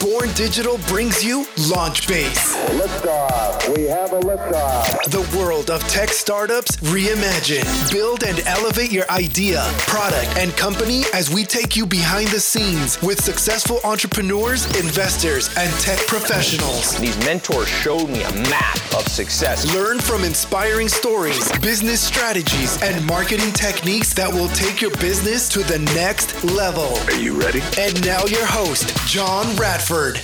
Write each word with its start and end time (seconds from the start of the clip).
Born 0.00 0.30
Digital 0.34 0.78
brings 0.88 1.24
you 1.24 1.44
Launchbase, 1.70 2.56
Liftoff. 2.78 3.76
We 3.76 3.84
have 3.84 4.12
a 4.12 4.20
liftoff. 4.20 5.04
the 5.10 5.38
world 5.38 5.70
of 5.70 5.80
tech 5.88 6.08
startups 6.10 6.76
reimagined. 6.78 7.92
Build 7.92 8.24
and 8.24 8.40
elevate 8.46 8.90
your 8.90 9.08
idea, 9.10 9.62
product, 9.78 10.36
and 10.36 10.56
company 10.56 11.02
as 11.12 11.30
we 11.32 11.44
take 11.44 11.76
you 11.76 11.86
behind 11.86 12.28
the 12.28 12.40
scenes 12.40 13.00
with 13.02 13.22
successful 13.22 13.80
entrepreneurs, 13.84 14.66
investors, 14.80 15.48
and 15.56 15.72
tech 15.80 15.98
professionals. 16.06 16.96
These 16.98 17.18
mentors 17.24 17.68
showed 17.68 18.08
me 18.08 18.22
a 18.22 18.32
map 18.50 18.76
of 18.94 19.06
success. 19.08 19.72
Learn 19.74 19.98
from 19.98 20.24
inspiring 20.24 20.88
stories, 20.88 21.50
business 21.60 22.00
strategies, 22.00 22.80
and 22.82 23.04
marketing 23.06 23.52
techniques 23.52 24.14
that 24.14 24.32
will 24.32 24.48
take 24.48 24.80
your 24.80 24.94
business 24.96 25.48
to 25.50 25.60
the 25.60 25.78
next 25.94 26.42
level. 26.44 26.96
Are 27.06 27.20
you 27.20 27.38
ready? 27.40 27.60
And 27.78 28.04
now, 28.04 28.24
your 28.24 28.46
host, 28.46 28.96
John 29.06 29.54
Radford. 29.70 30.16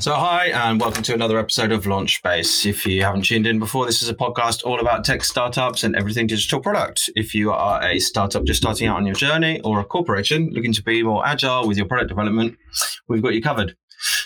So, 0.00 0.14
hi, 0.14 0.46
and 0.46 0.80
welcome 0.80 1.02
to 1.02 1.12
another 1.12 1.38
episode 1.38 1.72
of 1.72 1.86
Launch 1.86 2.22
Base. 2.22 2.64
If 2.64 2.86
you 2.86 3.02
haven't 3.02 3.26
tuned 3.26 3.46
in 3.46 3.58
before, 3.58 3.84
this 3.84 4.02
is 4.02 4.08
a 4.08 4.14
podcast 4.14 4.64
all 4.64 4.80
about 4.80 5.04
tech 5.04 5.22
startups 5.22 5.84
and 5.84 5.94
everything 5.94 6.26
digital 6.26 6.60
product. 6.60 7.10
If 7.16 7.34
you 7.34 7.52
are 7.52 7.82
a 7.82 7.98
startup 7.98 8.44
just 8.44 8.62
starting 8.62 8.88
out 8.88 8.96
on 8.96 9.04
your 9.04 9.14
journey 9.14 9.60
or 9.60 9.78
a 9.78 9.84
corporation 9.84 10.48
looking 10.54 10.72
to 10.72 10.82
be 10.82 11.02
more 11.02 11.26
agile 11.26 11.68
with 11.68 11.76
your 11.76 11.84
product 11.84 12.08
development, 12.08 12.56
we've 13.08 13.20
got 13.20 13.34
you 13.34 13.42
covered. 13.42 13.76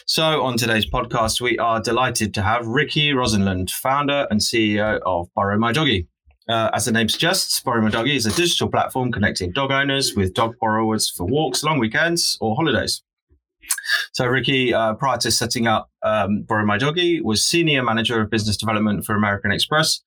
So, 0.06 0.44
on 0.44 0.56
today's 0.56 0.88
podcast, 0.88 1.40
we 1.40 1.58
are 1.58 1.82
delighted 1.82 2.34
to 2.34 2.42
have 2.42 2.66
Rikke 2.66 3.14
Rosenlund, 3.14 3.70
founder 3.70 4.28
and 4.30 4.40
CEO 4.40 5.00
of 5.04 5.26
Borrow 5.34 5.58
My 5.58 5.72
Doggy. 5.72 6.06
Uh, 6.48 6.70
as 6.72 6.84
the 6.84 6.92
name 6.92 7.08
suggests, 7.08 7.60
Borrow 7.62 7.82
My 7.82 7.90
Doggy 7.90 8.14
is 8.14 8.26
a 8.26 8.36
digital 8.36 8.68
platform 8.68 9.10
connecting 9.10 9.50
dog 9.50 9.72
owners 9.72 10.14
with 10.14 10.34
dog 10.34 10.54
borrowers 10.60 11.10
for 11.10 11.26
walks, 11.26 11.64
long 11.64 11.80
weekends, 11.80 12.38
or 12.40 12.54
holidays. 12.54 13.02
So 14.12 14.24
Rikke, 14.24 14.72
uh, 14.72 14.94
prior 14.94 15.18
to 15.18 15.30
setting 15.30 15.66
up 15.66 15.90
um, 16.02 16.42
Borrow 16.42 16.64
My 16.64 16.78
Doggy, 16.78 17.20
was 17.20 17.44
senior 17.44 17.82
manager 17.82 18.20
of 18.20 18.30
business 18.30 18.56
development 18.56 19.04
for 19.04 19.14
American 19.14 19.52
Express 19.52 20.00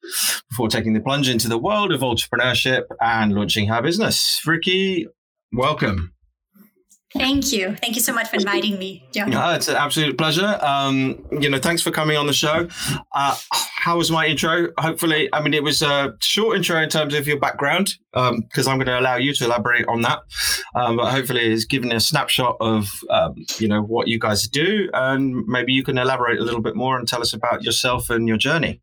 before 0.49 0.69
taking 0.69 0.93
the 0.93 0.99
plunge 0.99 1.29
into 1.29 1.47
the 1.47 1.57
world 1.57 1.91
of 1.91 2.01
entrepreneurship 2.01 2.83
and 3.01 3.33
launching 3.33 3.67
her 3.67 3.81
business. 3.81 4.41
Rikke, 4.45 5.05
welcome. 5.53 6.13
Thank 7.17 7.51
you. 7.51 7.75
Thank 7.75 7.95
you 7.95 8.01
so 8.01 8.13
much 8.13 8.29
for 8.29 8.35
inviting 8.35 8.77
me, 8.77 9.03
John. 9.11 9.33
Uh, 9.33 9.53
it's 9.55 9.67
an 9.67 9.75
absolute 9.75 10.17
pleasure. 10.17 10.57
Um, 10.61 11.25
you 11.31 11.49
know, 11.49 11.59
thanks 11.59 11.81
for 11.81 11.91
coming 11.91 12.17
on 12.17 12.27
the 12.27 12.33
show. 12.33 12.67
Uh, 13.13 13.35
how 13.51 13.97
was 13.97 14.11
my 14.11 14.27
intro? 14.27 14.69
Hopefully, 14.77 15.29
I 15.33 15.41
mean, 15.41 15.53
it 15.53 15.63
was 15.63 15.81
a 15.81 16.15
short 16.19 16.57
intro 16.57 16.81
in 16.81 16.89
terms 16.89 17.13
of 17.13 17.27
your 17.27 17.39
background, 17.39 17.95
because 18.13 18.67
I'm 18.67 18.77
going 18.77 18.87
to 18.87 18.99
allow 18.99 19.15
you 19.15 19.33
to 19.33 19.45
elaborate 19.45 19.87
on 19.87 20.01
that. 20.01 20.19
Um, 20.75 20.97
but 20.97 21.11
hopefully, 21.11 21.51
it's 21.51 21.65
given 21.65 21.91
a 21.91 21.99
snapshot 21.99 22.57
of, 22.59 22.89
um, 23.09 23.35
you 23.59 23.67
know, 23.67 23.81
what 23.81 24.07
you 24.07 24.19
guys 24.19 24.47
do, 24.47 24.89
and 24.93 25.45
maybe 25.47 25.73
you 25.73 25.83
can 25.83 25.97
elaborate 25.97 26.39
a 26.39 26.43
little 26.43 26.61
bit 26.61 26.75
more 26.75 26.97
and 26.97 27.07
tell 27.07 27.21
us 27.21 27.33
about 27.33 27.63
yourself 27.63 28.09
and 28.09 28.27
your 28.27 28.37
journey. 28.37 28.81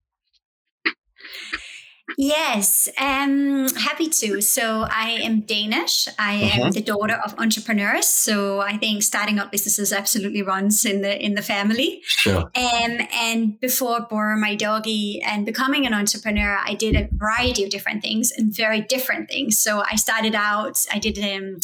Yes, 2.16 2.88
um, 2.98 3.68
happy 3.74 4.08
to. 4.08 4.40
So 4.40 4.86
I 4.90 5.10
am 5.22 5.40
Danish. 5.40 6.08
I 6.18 6.34
am 6.34 6.70
Mhm. 6.70 6.74
the 6.74 6.80
daughter 6.80 7.14
of 7.24 7.34
entrepreneurs. 7.38 8.06
So 8.06 8.60
I 8.60 8.76
think 8.76 9.02
starting 9.02 9.38
up 9.38 9.50
businesses 9.50 9.92
absolutely 9.92 10.42
runs 10.42 10.84
in 10.84 11.02
the 11.02 11.22
in 11.24 11.34
the 11.34 11.42
family. 11.42 12.02
Sure. 12.04 12.50
Um, 12.54 12.98
and 13.12 13.58
before 13.60 14.06
Borrow 14.08 14.38
My 14.38 14.54
Doggy 14.54 15.20
and 15.26 15.44
becoming 15.44 15.86
an 15.86 15.94
entrepreneur, 15.94 16.58
I 16.64 16.74
did 16.74 16.94
a 16.96 17.08
variety 17.12 17.64
of 17.64 17.70
different 17.70 18.02
things 18.02 18.30
and 18.36 18.54
very 18.54 18.80
different 18.80 19.28
things. 19.28 19.60
So 19.60 19.82
I 19.90 19.96
started 19.96 20.34
out, 20.34 20.76
I 20.92 20.98
did 20.98 21.18
um, 21.18 21.58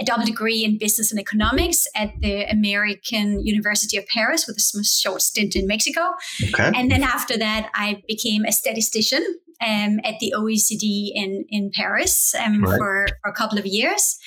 a 0.00 0.04
double 0.04 0.24
degree 0.24 0.64
in 0.64 0.76
business 0.76 1.12
and 1.12 1.20
economics 1.20 1.86
at 1.94 2.10
the 2.20 2.44
American 2.50 3.44
University 3.46 3.96
of 3.96 4.06
Paris 4.08 4.46
with 4.46 4.56
a 4.56 4.84
short 4.84 5.22
stint 5.22 5.54
in 5.54 5.66
Mexico. 5.66 6.14
Okay. 6.42 6.70
And 6.74 6.90
then 6.90 7.02
after 7.04 7.36
that, 7.38 7.70
I 7.74 8.02
became 8.08 8.44
a 8.44 8.50
statistician 8.52 9.22
um, 9.60 10.00
at 10.04 10.14
the 10.20 10.34
OECD 10.36 11.10
in, 11.14 11.44
in 11.48 11.70
Paris 11.74 12.34
um, 12.34 12.62
Right. 12.62 12.78
for, 12.78 13.06
for 13.22 13.30
a 13.30 13.32
couple 13.32 13.58
of 13.58 13.66
years. 13.66 14.18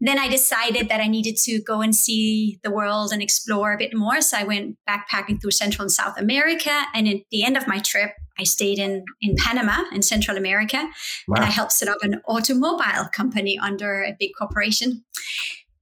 Then 0.00 0.18
I 0.18 0.28
decided 0.28 0.88
that 0.88 1.00
I 1.00 1.06
needed 1.06 1.36
to 1.44 1.60
go 1.62 1.80
and 1.80 1.94
see 1.94 2.58
the 2.62 2.70
world 2.70 3.12
and 3.12 3.22
explore 3.22 3.72
a 3.72 3.78
bit 3.78 3.94
more. 3.94 4.20
So 4.20 4.36
I 4.38 4.44
went 4.44 4.76
backpacking 4.88 5.40
through 5.40 5.52
Central 5.52 5.82
and 5.82 5.92
South 5.92 6.18
America. 6.18 6.84
And 6.94 7.08
at 7.08 7.16
the 7.30 7.44
end 7.44 7.56
of 7.56 7.66
my 7.66 7.78
trip, 7.78 8.10
I 8.38 8.44
stayed 8.44 8.78
in, 8.78 9.04
in 9.20 9.36
Panama 9.36 9.82
in 9.92 10.02
Central 10.02 10.36
America. 10.36 10.88
And 11.28 11.44
I 11.44 11.50
helped 11.50 11.72
set 11.72 11.88
up 11.88 11.98
an 12.02 12.20
automobile 12.26 13.08
company 13.12 13.58
under 13.58 14.02
a 14.02 14.16
big 14.18 14.30
corporation. 14.38 15.04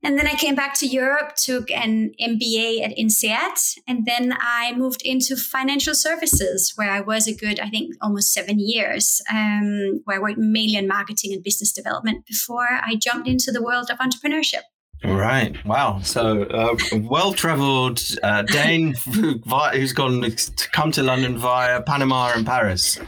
And 0.02 0.16
then 0.16 0.28
I 0.28 0.34
came 0.34 0.54
back 0.54 0.74
to 0.74 0.86
Europe, 0.86 1.34
took 1.34 1.70
an 1.72 2.12
MBA 2.20 2.82
at 2.82 2.96
INSEAD, 2.96 3.78
and 3.88 4.06
then 4.06 4.32
I 4.38 4.72
moved 4.76 5.02
into 5.02 5.36
financial 5.36 5.94
services, 5.94 6.72
where 6.76 6.90
I 6.90 7.00
was 7.00 7.26
a 7.26 7.34
good, 7.34 7.58
I 7.58 7.68
think, 7.68 7.94
almost 8.00 8.32
seven 8.32 8.60
years, 8.60 9.20
um, 9.30 10.00
where 10.04 10.18
I 10.18 10.20
worked 10.20 10.38
mainly 10.38 10.76
in 10.76 10.86
marketing 10.86 11.32
and 11.32 11.42
business 11.42 11.72
development 11.72 12.26
before 12.26 12.68
I 12.70 12.94
jumped 12.94 13.26
into 13.26 13.50
the 13.50 13.62
world 13.62 13.90
of 13.90 13.98
entrepreneurship. 13.98 14.62
Right. 15.04 15.64
Wow. 15.64 16.00
So, 16.02 16.42
uh, 16.42 16.76
well-traveled 16.92 18.02
uh, 18.22 18.42
Dane 18.42 18.94
who's 19.04 19.92
gone 19.92 20.22
to 20.22 20.70
come 20.70 20.92
to 20.92 21.02
London 21.02 21.38
via 21.38 21.82
Panama 21.82 22.32
and 22.34 22.46
Paris. 22.46 22.98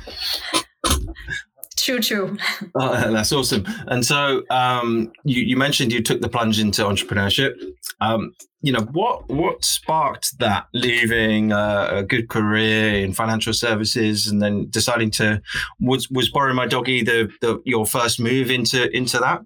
True, 1.82 2.00
true. 2.00 2.36
Oh, 2.74 3.12
that's 3.12 3.32
awesome. 3.32 3.64
And 3.86 4.04
so, 4.04 4.42
um, 4.50 5.12
you, 5.24 5.42
you 5.42 5.56
mentioned 5.56 5.92
you 5.92 6.02
took 6.02 6.20
the 6.20 6.28
plunge 6.28 6.60
into 6.60 6.82
entrepreneurship. 6.82 7.54
Um, 8.00 8.34
you 8.62 8.72
know 8.72 8.82
what 8.92 9.28
what 9.28 9.64
sparked 9.64 10.38
that 10.38 10.66
leaving 10.74 11.52
uh, 11.52 11.88
a 11.90 12.02
good 12.02 12.28
career 12.28 13.02
in 13.02 13.14
financial 13.14 13.54
services 13.54 14.26
and 14.26 14.42
then 14.42 14.69
deciding 14.69 15.10
to 15.12 15.40
was 15.80 16.10
was 16.10 16.28
borrow 16.28 16.52
my 16.52 16.66
doggy 16.66 17.02
the, 17.02 17.30
the 17.40 17.62
your 17.64 17.86
first 17.86 18.20
move 18.20 18.50
into 18.50 18.94
into 18.94 19.19
that 19.19 19.42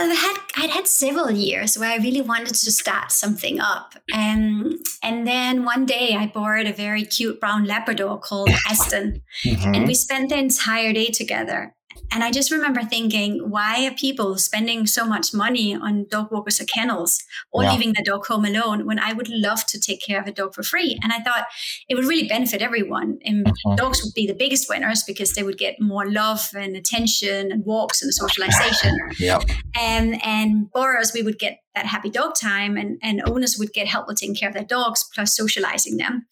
I've 0.00 0.16
had 0.16 0.36
I'd 0.56 0.70
had 0.70 0.86
several 0.86 1.30
years 1.30 1.78
where 1.78 1.90
I 1.90 1.96
really 1.96 2.22
wanted 2.22 2.54
to 2.54 2.72
start 2.72 3.12
something 3.12 3.60
up, 3.60 3.94
um, 4.14 4.78
and 5.02 5.26
then 5.26 5.64
one 5.64 5.86
day 5.86 6.16
I 6.16 6.26
borrowed 6.26 6.66
a 6.66 6.72
very 6.72 7.04
cute 7.04 7.40
brown 7.40 7.64
Labrador 7.64 8.18
called 8.18 8.50
Aston, 8.68 9.22
and 9.44 9.86
we 9.86 9.94
spent 9.94 10.30
the 10.30 10.38
entire 10.38 10.92
day 10.92 11.08
together. 11.08 11.74
And 12.12 12.24
I 12.24 12.30
just 12.30 12.50
remember 12.50 12.82
thinking, 12.82 13.50
why 13.50 13.86
are 13.86 13.92
people 13.92 14.36
spending 14.38 14.86
so 14.86 15.04
much 15.06 15.32
money 15.32 15.74
on 15.74 16.06
dog 16.10 16.30
walkers 16.32 16.60
or 16.60 16.64
kennels 16.64 17.22
or 17.52 17.62
Wow. 17.62 17.72
leaving 17.72 17.92
the 17.92 18.02
dog 18.02 18.26
home 18.26 18.44
alone 18.44 18.86
when 18.86 18.98
I 18.98 19.12
would 19.12 19.28
love 19.28 19.64
to 19.66 19.78
take 19.80 20.00
care 20.04 20.20
of 20.20 20.26
a 20.26 20.32
dog 20.32 20.54
for 20.54 20.62
free? 20.62 20.98
And 21.02 21.12
I 21.12 21.20
thought 21.20 21.46
it 21.88 21.94
would 21.94 22.04
really 22.06 22.26
benefit 22.28 22.62
everyone. 22.62 23.18
And 23.24 23.46
Mhm. 23.46 23.76
dogs 23.76 24.02
would 24.04 24.14
be 24.14 24.26
the 24.26 24.34
biggest 24.34 24.68
winners 24.68 25.02
because 25.04 25.32
they 25.34 25.42
would 25.42 25.58
get 25.58 25.80
more 25.80 26.10
love 26.10 26.48
and 26.54 26.76
attention 26.76 27.52
and 27.52 27.64
walks 27.64 28.02
and 28.02 28.12
socialization. 28.12 28.96
yeah 29.18 29.38
And 29.80 30.20
and 30.24 30.70
borrowers, 30.72 31.12
we 31.14 31.22
would 31.22 31.38
get 31.38 31.60
that 31.76 31.86
happy 31.86 32.10
dog 32.10 32.34
time, 32.34 32.76
and, 32.76 32.98
and 33.02 33.22
owners 33.26 33.56
would 33.56 33.72
get 33.72 33.86
help 33.86 34.08
with 34.08 34.18
taking 34.18 34.34
care 34.34 34.48
of 34.48 34.54
their 34.54 34.64
dogs 34.64 35.08
plus 35.14 35.36
socializing 35.36 35.96
them. 35.98 36.26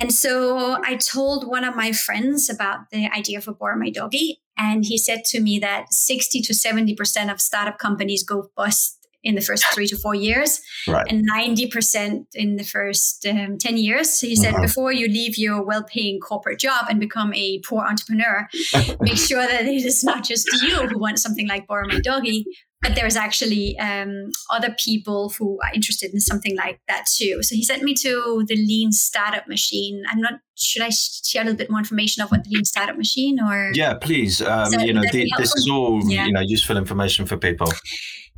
And 0.00 0.12
so 0.12 0.78
I 0.82 0.96
told 0.96 1.46
one 1.46 1.62
of 1.64 1.76
my 1.76 1.92
friends 1.92 2.50
about 2.50 2.90
the 2.90 3.06
idea 3.16 3.40
for 3.40 3.52
Borrow 3.52 3.78
My 3.78 3.90
Doggy, 3.90 4.41
and 4.56 4.84
he 4.84 4.98
said 4.98 5.24
to 5.26 5.40
me 5.40 5.58
that 5.58 5.92
60 5.92 6.40
to 6.42 6.52
70% 6.52 7.32
of 7.32 7.40
startup 7.40 7.78
companies 7.78 8.22
go 8.22 8.50
bust 8.56 9.01
in 9.24 9.34
the 9.34 9.40
first 9.40 9.64
three 9.72 9.86
to 9.86 9.96
four 9.96 10.14
years 10.14 10.60
right 10.88 11.06
and 11.08 11.24
90% 11.30 12.26
in 12.34 12.56
the 12.56 12.64
first 12.64 13.24
um, 13.26 13.56
10 13.58 13.76
years. 13.76 14.10
So 14.10 14.26
he 14.26 14.34
said, 14.36 14.54
Mhm. 14.54 14.62
before 14.62 14.92
you 14.92 15.06
leave 15.08 15.38
your 15.38 15.62
well 15.64 15.84
paying 15.84 16.18
corporate 16.20 16.58
job 16.58 16.86
and 16.90 16.98
become 17.00 17.32
a 17.34 17.60
poor 17.60 17.84
entrepreneur, 17.84 18.48
make 19.00 19.16
sure 19.16 19.46
that 19.46 19.64
it 19.64 19.84
is 19.84 20.02
not 20.02 20.24
just 20.24 20.46
you 20.62 20.76
who 20.88 20.98
want 20.98 21.18
something 21.18 21.46
like 21.48 21.66
Borrow 21.66 21.86
My 21.88 22.00
Doggy, 22.00 22.44
but 22.80 22.96
there's 22.96 23.14
actually 23.14 23.78
um, 23.78 24.30
other 24.50 24.74
people 24.84 25.32
who 25.38 25.58
are 25.64 25.72
interested 25.72 26.12
in 26.12 26.18
something 26.18 26.56
like 26.56 26.80
that 26.88 27.04
too. 27.16 27.42
So 27.42 27.54
he 27.54 27.62
sent 27.62 27.82
me 27.84 27.94
to 27.94 28.44
the 28.48 28.56
Lean 28.56 28.90
Startup 28.90 29.46
Machine. 29.46 30.02
I'm 30.10 30.20
not, 30.20 30.34
should 30.58 30.82
I 30.82 30.90
share 30.90 31.42
a 31.42 31.44
little 31.44 31.56
bit 31.58 31.70
more 31.70 31.78
information 31.78 32.22
of 32.24 32.30
what 32.32 32.42
the 32.42 32.50
Lean 32.50 32.64
Startup 32.64 32.96
Machine 32.96 33.38
or? 33.40 33.70
yeah 33.74 33.94
please 33.94 34.42
um, 34.42 34.66
So 34.72 34.80
you 34.80 34.92
know 34.92 35.02
the, 35.12 35.30
this 35.38 35.54
is 35.54 35.68
all 35.70 36.00
Yeah. 36.10 36.26
you 36.26 36.32
know 36.32 36.40
useful 36.40 36.76
information 36.76 37.24
for 37.26 37.36
people 37.36 37.72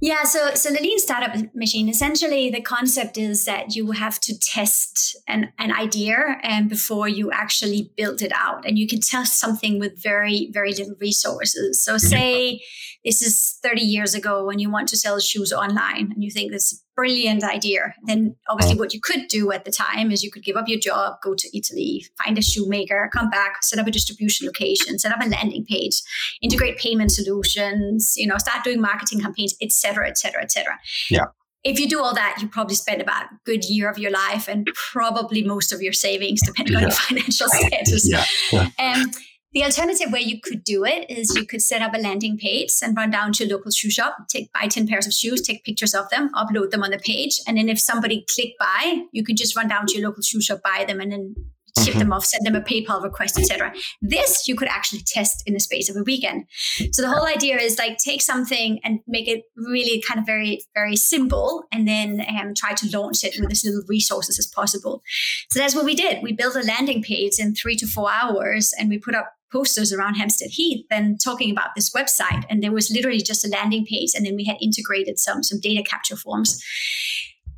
Yeah, 0.04 0.24
so 0.24 0.54
so 0.54 0.68
the 0.68 0.80
lean 0.82 0.98
startup 0.98 1.32
machine 1.54 1.88
essentially 1.88 2.50
the 2.50 2.60
concept 2.60 3.16
is 3.16 3.46
that 3.46 3.74
you 3.74 3.92
have 3.92 4.20
to 4.20 4.38
test 4.38 5.16
an, 5.26 5.50
an 5.58 5.72
idea 5.72 6.36
and 6.42 6.68
before 6.68 7.08
you 7.08 7.32
actually 7.32 7.90
build 7.96 8.20
it 8.20 8.30
out 8.34 8.66
and 8.66 8.78
you 8.78 8.86
can 8.86 9.00
test 9.00 9.40
something 9.40 9.78
with 9.78 10.02
very 10.02 10.50
very 10.52 10.74
little 10.74 10.94
resources. 11.00 11.82
So 11.82 11.94
mm-hmm. 11.94 12.06
say 12.06 12.60
this 13.04 13.20
is 13.20 13.58
30 13.62 13.82
years 13.82 14.14
ago 14.14 14.44
when 14.44 14.58
you 14.58 14.70
want 14.70 14.88
to 14.88 14.96
sell 14.96 15.18
shoes 15.20 15.52
online 15.52 16.10
and 16.12 16.24
you 16.24 16.30
think 16.30 16.50
this 16.50 16.72
is 16.72 16.80
a 16.80 16.84
brilliant 16.96 17.44
idea. 17.44 17.94
Then 18.06 18.36
obviously 18.48 18.78
what 18.78 18.94
you 18.94 19.00
could 19.00 19.28
do 19.28 19.52
at 19.52 19.64
the 19.64 19.70
time 19.70 20.10
is 20.10 20.22
you 20.22 20.30
could 20.30 20.42
give 20.42 20.56
up 20.56 20.68
your 20.68 20.78
job, 20.78 21.16
go 21.22 21.34
to 21.34 21.56
Italy, 21.56 22.06
find 22.22 22.38
a 22.38 22.42
shoemaker, 22.42 23.10
come 23.12 23.28
back, 23.28 23.62
set 23.62 23.78
up 23.78 23.86
a 23.86 23.90
distribution 23.90 24.46
location, 24.46 24.98
set 24.98 25.12
up 25.12 25.22
a 25.22 25.28
landing 25.28 25.66
page, 25.66 26.02
integrate 26.40 26.78
payment 26.78 27.12
solutions, 27.12 28.14
you 28.16 28.26
know, 28.26 28.38
start 28.38 28.64
doing 28.64 28.80
marketing 28.80 29.20
campaigns, 29.20 29.54
etc., 29.60 30.08
etc., 30.08 30.42
etc. 30.42 30.78
Yeah. 31.10 31.24
If 31.62 31.80
you 31.80 31.88
do 31.88 32.02
all 32.02 32.14
that, 32.14 32.36
you 32.40 32.48
probably 32.48 32.74
spend 32.74 33.00
about 33.00 33.24
a 33.24 33.28
good 33.46 33.64
year 33.64 33.90
of 33.90 33.98
your 33.98 34.10
life 34.10 34.48
and 34.48 34.68
probably 34.92 35.42
most 35.42 35.72
of 35.72 35.80
your 35.80 35.94
savings, 35.94 36.40
depending 36.42 36.76
on 36.76 36.82
your 36.82 36.90
financial 37.08 37.48
status. 37.48 38.08
Yeah. 38.10 38.24
yeah. 38.52 38.68
Um, 38.78 39.10
the 39.54 39.64
alternative 39.64 40.12
way 40.12 40.20
you 40.20 40.40
could 40.40 40.64
do 40.64 40.84
it 40.84 41.08
is 41.08 41.34
you 41.34 41.46
could 41.46 41.62
set 41.62 41.80
up 41.80 41.94
a 41.94 41.98
landing 41.98 42.36
page 42.36 42.72
and 42.82 42.96
run 42.96 43.10
down 43.10 43.32
to 43.34 43.44
your 43.44 43.56
local 43.56 43.70
shoe 43.70 43.90
shop, 43.90 44.16
take 44.28 44.52
buy 44.52 44.66
10 44.66 44.88
pairs 44.88 45.06
of 45.06 45.12
shoes, 45.12 45.40
take 45.40 45.64
pictures 45.64 45.94
of 45.94 46.10
them, 46.10 46.30
upload 46.34 46.70
them 46.70 46.82
on 46.82 46.90
the 46.90 46.98
page. 46.98 47.40
And 47.46 47.56
then 47.56 47.68
if 47.68 47.78
somebody 47.78 48.26
click 48.34 48.54
buy, 48.58 49.04
you 49.12 49.24
could 49.24 49.36
just 49.36 49.56
run 49.56 49.68
down 49.68 49.86
to 49.86 49.98
your 49.98 50.08
local 50.08 50.22
shoe 50.22 50.40
shop, 50.40 50.60
buy 50.62 50.84
them, 50.86 51.00
and 51.00 51.12
then 51.12 51.34
ship 51.78 51.94
Mm-hmm. 51.94 51.98
them 51.98 52.12
off, 52.12 52.24
send 52.24 52.46
them 52.46 52.54
a 52.54 52.60
PayPal 52.60 53.02
request, 53.02 53.38
etc. 53.38 53.72
This 54.00 54.46
you 54.46 54.54
could 54.56 54.68
actually 54.68 55.02
test 55.06 55.42
in 55.46 55.54
the 55.54 55.60
space 55.60 55.88
of 55.90 55.96
a 55.96 56.02
weekend. 56.02 56.44
So 56.92 57.02
the 57.02 57.08
whole 57.08 57.26
idea 57.26 57.56
is 57.58 57.78
like 57.78 57.98
take 57.98 58.22
something 58.22 58.80
and 58.84 59.00
make 59.06 59.28
it 59.28 59.42
really 59.56 60.00
kind 60.00 60.20
of 60.20 60.26
very 60.26 60.60
very 60.74 60.96
simple, 60.96 61.64
and 61.72 61.86
then 61.86 62.24
um, 62.28 62.54
try 62.54 62.74
to 62.74 62.96
launch 62.96 63.24
it 63.24 63.34
with 63.40 63.50
as 63.50 63.64
little 63.64 63.82
resources 63.88 64.38
as 64.38 64.46
possible. 64.46 65.02
So 65.50 65.58
that's 65.58 65.74
what 65.74 65.84
we 65.84 65.94
did. 65.94 66.22
We 66.22 66.32
built 66.32 66.56
a 66.56 66.62
landing 66.62 67.02
page 67.02 67.34
in 67.38 67.54
three 67.54 67.76
to 67.76 67.86
four 67.86 68.10
hours, 68.10 68.72
and 68.78 68.88
we 68.88 68.98
put 68.98 69.14
up 69.14 69.32
posters 69.54 69.92
around 69.92 70.14
Hampstead 70.14 70.50
Heath 70.50 70.84
and 70.90 71.20
talking 71.22 71.50
about 71.50 71.70
this 71.76 71.90
website. 71.90 72.44
And 72.50 72.62
there 72.62 72.72
was 72.72 72.90
literally 72.90 73.20
just 73.20 73.46
a 73.46 73.48
landing 73.48 73.86
page, 73.86 74.10
and 74.14 74.26
then 74.26 74.36
we 74.36 74.44
had 74.44 74.56
integrated 74.60 75.18
some 75.18 75.42
some 75.42 75.60
data 75.60 75.82
capture 75.88 76.16
forms. 76.16 76.62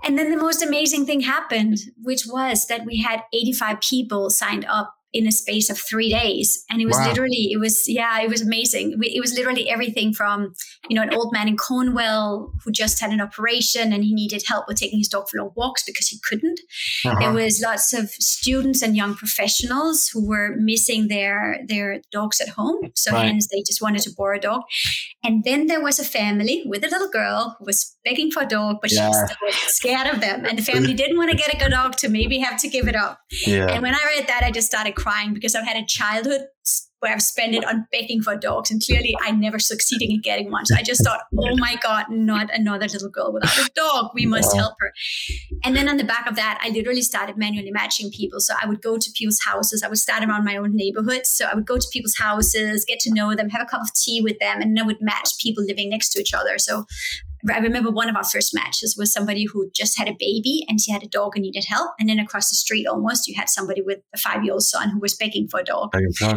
And 0.04 0.18
then 0.18 0.30
the 0.30 0.36
most 0.36 0.62
amazing 0.62 1.06
thing 1.06 1.20
happened, 1.20 1.78
which 2.02 2.26
was 2.26 2.66
that 2.66 2.84
we 2.84 3.00
had 3.00 3.22
85 3.32 3.80
people 3.80 4.30
signed 4.30 4.66
up 4.68 4.95
in 5.12 5.26
a 5.26 5.32
space 5.32 5.70
of 5.70 5.78
three 5.78 6.10
days. 6.10 6.64
And 6.70 6.80
it 6.82 6.86
was 6.86 6.96
Wow. 6.96 7.08
literally, 7.08 7.48
it 7.52 7.58
was, 7.58 7.84
yeah, 7.88 8.20
it 8.20 8.28
was 8.28 8.42
amazing. 8.42 8.96
We- 8.98 9.14
It 9.16 9.20
was 9.20 9.32
literally 9.32 9.70
everything 9.70 10.12
from, 10.12 10.52
you 10.90 10.96
know, 10.96 11.02
an 11.02 11.14
old 11.14 11.32
man 11.32 11.48
in 11.48 11.56
Cornwall 11.56 12.52
who 12.64 12.70
just 12.72 13.00
had 13.00 13.10
an 13.10 13.20
operation 13.20 13.92
and 13.92 14.04
he 14.04 14.12
needed 14.14 14.42
help 14.46 14.66
with 14.68 14.78
taking 14.78 14.98
his 14.98 15.08
dog 15.08 15.28
for 15.30 15.38
long 15.38 15.52
walks 15.56 15.84
because 15.84 16.08
he 16.08 16.18
couldn't. 16.28 16.60
Uh-huh. 17.04 17.18
There 17.20 17.32
was 17.32 17.60
lots 17.62 17.92
of 17.94 18.10
students 18.10 18.82
and 18.82 18.94
young 18.96 19.14
professionals 19.14 20.08
who 20.12 20.26
were 20.26 20.54
missing 20.58 21.08
their 21.08 21.60
their 21.68 22.00
dogs 22.12 22.40
at 22.40 22.48
home, 22.50 22.78
so 22.94 23.12
Right. 23.12 23.26
hence 23.26 23.46
they 23.48 23.62
just 23.66 23.80
wanted 23.80 24.02
to 24.02 24.10
borrow 24.16 24.36
a 24.38 24.40
dog. 24.40 24.62
And 25.24 25.44
then 25.44 25.66
there 25.66 25.80
was 25.82 25.98
a 25.98 26.04
family 26.04 26.62
with 26.66 26.84
a 26.84 26.88
little 26.88 27.08
girl 27.08 27.56
who 27.58 27.64
was 27.64 27.96
begging 28.04 28.30
for 28.30 28.42
a 28.42 28.46
dog, 28.46 28.76
but 28.82 28.90
she 28.90 28.98
was 29.00 29.16
Yeah. 29.16 29.56
scared 29.68 30.08
of 30.14 30.20
them. 30.20 30.44
And 30.44 30.58
the 30.58 30.62
family 30.72 30.94
didn't 30.94 31.16
want 31.16 31.30
to 31.30 31.36
get 31.36 31.52
a 31.54 31.56
good 31.56 31.70
dog 31.70 31.96
to 31.98 32.08
maybe 32.08 32.38
have 32.38 32.60
to 32.62 32.68
give 32.68 32.86
it 32.88 32.96
up. 32.96 33.18
Yeah. 33.46 33.66
And 33.72 33.82
when 33.82 33.94
I 33.94 34.04
read 34.14 34.26
that, 34.28 34.42
I 34.42 34.50
just 34.50 34.66
started 34.66 34.94
crying 34.96 35.34
because 35.34 35.54
I've 35.54 35.66
had 35.66 35.76
a 35.76 35.86
childhood 35.86 36.46
where 37.00 37.12
I've 37.12 37.22
spent 37.22 37.54
it 37.54 37.64
on 37.64 37.86
begging 37.92 38.22
for 38.22 38.36
dogs, 38.36 38.70
and 38.70 38.82
clearly 38.84 39.14
I 39.22 39.30
never 39.30 39.58
succeeded 39.58 40.10
in 40.10 40.20
getting 40.22 40.50
one. 40.50 40.64
So 40.66 40.74
I 40.74 40.82
just 40.82 41.04
thought, 41.04 41.20
oh 41.38 41.56
my 41.56 41.76
god, 41.82 42.06
not 42.10 42.48
another 42.52 42.86
little 42.86 43.10
girl 43.10 43.32
without 43.32 43.56
a 43.58 43.70
dog. 43.74 44.10
We 44.14 44.26
must 44.26 44.56
help 44.56 44.74
her. 44.80 44.92
And 45.62 45.76
then 45.76 45.88
on 45.88 45.98
the 45.98 46.04
back 46.04 46.26
of 46.26 46.36
that, 46.36 46.58
I 46.62 46.70
literally 46.70 47.02
started 47.02 47.36
manually 47.36 47.70
matching 47.70 48.10
people. 48.10 48.40
So 48.40 48.54
I 48.60 48.66
would 48.66 48.82
go 48.82 48.96
to 48.96 49.10
people's 49.14 49.40
houses. 49.44 49.82
I 49.82 49.88
would 49.88 49.98
start 49.98 50.24
around 50.24 50.44
my 50.44 50.56
own 50.56 50.74
neighborhood. 50.74 51.26
So 51.26 51.46
I 51.46 51.54
would 51.54 51.66
go 51.66 51.76
to 51.76 51.86
people's 51.92 52.16
houses, 52.16 52.84
get 52.84 52.98
to 53.00 53.14
know 53.14 53.34
them, 53.34 53.50
have 53.50 53.62
a 53.62 53.66
cup 53.66 53.82
of 53.82 53.92
tea 53.92 54.20
with 54.22 54.38
them, 54.40 54.60
and 54.60 54.76
then 54.76 54.82
I 54.82 54.86
would 54.86 55.00
match 55.00 55.38
people 55.40 55.64
living 55.64 55.90
next 55.90 56.10
to 56.10 56.20
each 56.20 56.34
other. 56.34 56.58
So 56.58 56.86
I 57.52 57.58
remember 57.58 57.90
one 57.90 58.08
of 58.08 58.16
our 58.16 58.24
first 58.24 58.54
matches 58.54 58.96
was 58.98 59.12
somebody 59.12 59.44
who 59.44 59.70
just 59.74 59.98
had 59.98 60.08
a 60.08 60.16
baby 60.18 60.64
and 60.68 60.80
she 60.80 60.92
had 60.92 61.02
a 61.02 61.08
dog 61.08 61.32
and 61.36 61.42
needed 61.42 61.64
help. 61.64 61.92
And 61.98 62.08
then 62.08 62.18
across 62.18 62.50
the 62.50 62.56
street, 62.56 62.86
almost, 62.86 63.28
you 63.28 63.34
had 63.36 63.48
somebody 63.48 63.82
with 63.82 64.00
a 64.14 64.18
five 64.18 64.44
year 64.44 64.52
old 64.52 64.62
son 64.62 64.90
who 64.90 65.00
was 65.00 65.14
begging 65.14 65.48
for 65.48 65.60
a 65.60 65.64
dog 65.64 65.90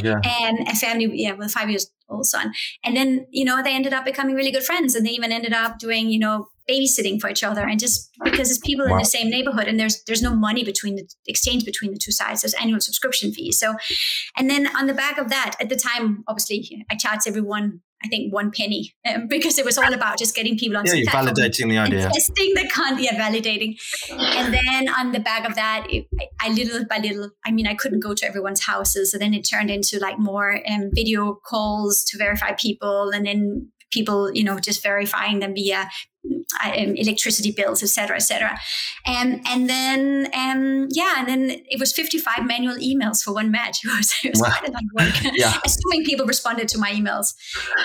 yeah. 0.04 0.22
and 0.42 0.68
a 0.68 0.76
family, 0.76 1.10
yeah, 1.14 1.34
with 1.34 1.48
a 1.48 1.52
five 1.52 1.70
years 1.70 1.92
old 2.10 2.26
son. 2.26 2.54
And 2.84 2.96
then, 2.96 3.28
you 3.32 3.46
know, 3.46 3.62
they 3.64 3.74
ended 3.74 3.94
up 3.94 4.06
becoming 4.06 4.36
really 4.36 4.52
good 4.52 4.64
friends 4.64 4.96
and 4.96 5.06
they 5.06 5.12
even 5.12 5.32
ended 5.32 5.54
up 5.54 5.80
doing, 5.80 6.10
you 6.10 6.20
know, 6.20 6.48
babysitting 6.70 7.20
for 7.20 7.30
each 7.30 7.44
other 7.44 7.68
and 7.68 7.80
just 7.80 8.12
because 8.24 8.52
it's 8.52 8.60
people 8.60 8.86
in 8.86 8.96
the 8.98 9.04
same 9.04 9.28
neighborhood 9.30 9.68
and 9.68 9.80
there's 9.80 10.04
there's 10.04 10.22
no 10.22 10.36
money 10.36 10.64
between 10.64 10.96
the 10.96 11.08
exchange 11.26 11.66
between 11.66 11.92
the 11.92 11.98
two 11.98 12.12
sides 12.12 12.42
there's 12.42 12.54
annual 12.56 12.80
subscription 12.80 13.32
fees 13.32 13.60
so 13.60 13.74
and 14.38 14.50
then 14.50 14.68
on 14.78 14.86
the 14.86 14.94
back 14.94 15.18
of 15.18 15.30
that 15.30 15.56
at 15.60 15.70
the 15.70 15.76
time 15.76 16.24
obviously 16.28 16.86
i 16.92 16.96
charged 16.96 17.28
everyone 17.28 17.82
i 18.04 18.08
think 18.08 18.34
one 18.34 18.52
penny 18.52 18.94
um, 19.08 19.28
because 19.28 19.58
it 19.58 19.66
was 19.66 19.78
all 19.78 19.94
about 19.94 20.18
just 20.18 20.36
getting 20.36 20.58
people 20.58 20.78
on 20.78 20.86
Yeah, 20.86 20.94
you're 20.94 21.12
validating 21.12 21.70
the 21.70 21.78
idea. 21.78 22.10
testing 22.10 22.54
the 22.56 22.68
content, 22.70 23.02
yeah, 23.02 23.20
validating. 23.20 23.78
And 24.12 24.54
then 24.54 24.90
on 24.90 25.12
the 25.12 25.20
back 25.20 25.48
of 25.48 25.56
that, 25.56 25.86
it, 25.90 26.08
I, 26.20 26.48
I 26.48 26.50
little 26.50 26.86
by 26.86 26.98
little, 26.98 27.32
I 27.46 27.52
mean, 27.52 27.68
I 27.68 27.74
couldn't 27.74 28.00
go 28.02 28.14
to 28.14 28.26
everyone's 28.26 28.64
houses. 28.64 29.12
So 29.12 29.18
then 29.18 29.34
it 29.34 29.44
turned 29.44 29.70
into 29.70 30.00
like 30.00 30.18
more 30.20 30.62
um, 30.70 30.92
video 30.94 31.40
calls 31.46 32.04
to 32.06 32.18
verify 32.18 32.54
people, 32.54 33.10
and 33.10 33.26
then 33.26 33.72
people, 33.92 34.32
you 34.34 34.44
know, 34.44 34.60
just 34.60 34.84
verifying 34.84 35.40
them 35.40 35.54
via 35.54 35.90
um, 36.64 36.96
electricity 36.96 37.52
bills, 37.52 37.82
et 37.84 37.88
cetera, 37.88 38.16
et 38.18 38.20
cetera. 38.20 38.58
Um, 39.08 39.42
and 39.48 39.70
then, 39.70 40.28
um, 40.34 40.88
yeah, 40.92 41.16
and 41.18 41.28
then 41.28 41.50
it 41.70 41.80
was 41.80 41.94
55 41.94 42.46
manual 42.46 42.76
emails 42.76 43.24
for 43.24 43.34
one 43.34 43.52
match. 43.52 43.80
It 43.86 43.96
was, 43.98 44.14
it 44.24 44.30
was 44.32 44.42
Wow. 44.42 44.50
quite 44.50 44.70
a 44.70 44.72
lot 44.72 44.82
of 44.84 44.90
work, 45.24 45.34
Yeah. 45.36 45.58
assuming 45.66 46.04
people 46.06 46.26
responded 46.26 46.68
to 46.70 46.78
my 46.78 46.92
emails. 46.92 47.34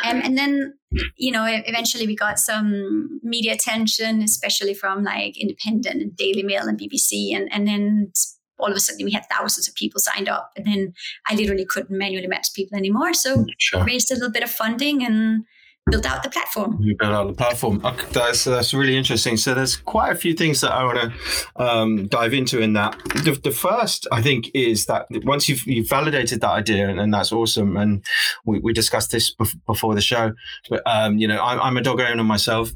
Um, 0.04 0.20
and 0.24 0.36
then, 0.36 0.74
you 1.16 1.30
know, 1.32 1.44
eventually 1.46 2.06
we 2.06 2.16
got 2.16 2.38
some 2.38 3.20
media 3.22 3.52
attention, 3.52 4.22
especially 4.22 4.74
from 4.74 5.04
like 5.04 5.40
Independent 5.40 6.02
and 6.02 6.16
Daily 6.16 6.42
Mail 6.42 6.66
and 6.66 6.78
BBC. 6.78 7.34
And, 7.36 7.48
and 7.52 7.66
then 7.68 8.12
all 8.58 8.70
of 8.70 8.76
a 8.76 8.80
sudden 8.80 9.04
we 9.04 9.12
had 9.12 9.26
thousands 9.30 9.68
of 9.68 9.74
people 9.74 10.00
signed 10.00 10.28
up. 10.28 10.50
And 10.56 10.64
then 10.66 10.92
I 11.28 11.34
literally 11.34 11.64
couldn't 11.64 11.96
manually 11.96 12.26
match 12.28 12.48
people 12.54 12.76
anymore. 12.78 13.12
So 13.14 13.44
Sure. 13.58 13.84
raised 13.84 14.10
a 14.10 14.14
little 14.14 14.30
bit 14.30 14.42
of 14.42 14.50
funding 14.50 15.04
and 15.04 15.44
built 15.90 16.06
out 16.06 16.22
the 16.22 16.30
platform. 16.30 16.78
You 16.80 16.96
build 16.96 17.12
out 17.12 17.26
the 17.26 17.34
platform. 17.34 17.80
Okay, 17.84 18.06
that's 18.12 18.44
that's 18.44 18.72
really 18.72 18.96
interesting. 18.96 19.36
So 19.36 19.54
there's 19.54 19.76
quite 19.76 20.12
a 20.12 20.14
few 20.14 20.34
things 20.34 20.60
that 20.62 20.72
I 20.72 20.84
want 20.84 20.98
to 20.98 21.62
um, 21.62 22.06
dive 22.06 22.32
into 22.32 22.60
in 22.60 22.72
that. 22.74 22.98
The, 23.24 23.38
the 23.42 23.50
first, 23.50 24.06
I 24.10 24.22
think, 24.22 24.50
is 24.54 24.86
that 24.86 25.06
once 25.24 25.48
you've 25.48 25.66
you've 25.66 25.88
validated 25.88 26.40
that 26.40 26.50
idea, 26.50 26.88
and, 26.88 26.98
and 26.98 27.12
that's 27.12 27.32
awesome. 27.32 27.76
And 27.76 28.04
we, 28.44 28.58
we 28.60 28.72
discussed 28.72 29.10
this 29.10 29.34
bef- 29.34 29.58
before 29.66 29.94
the 29.94 30.00
show. 30.00 30.32
But 30.70 30.82
um, 30.86 31.18
you 31.18 31.28
know, 31.28 31.42
I'm, 31.42 31.60
I'm 31.60 31.76
a 31.76 31.82
dog 31.82 32.00
owner 32.00 32.24
myself. 32.24 32.72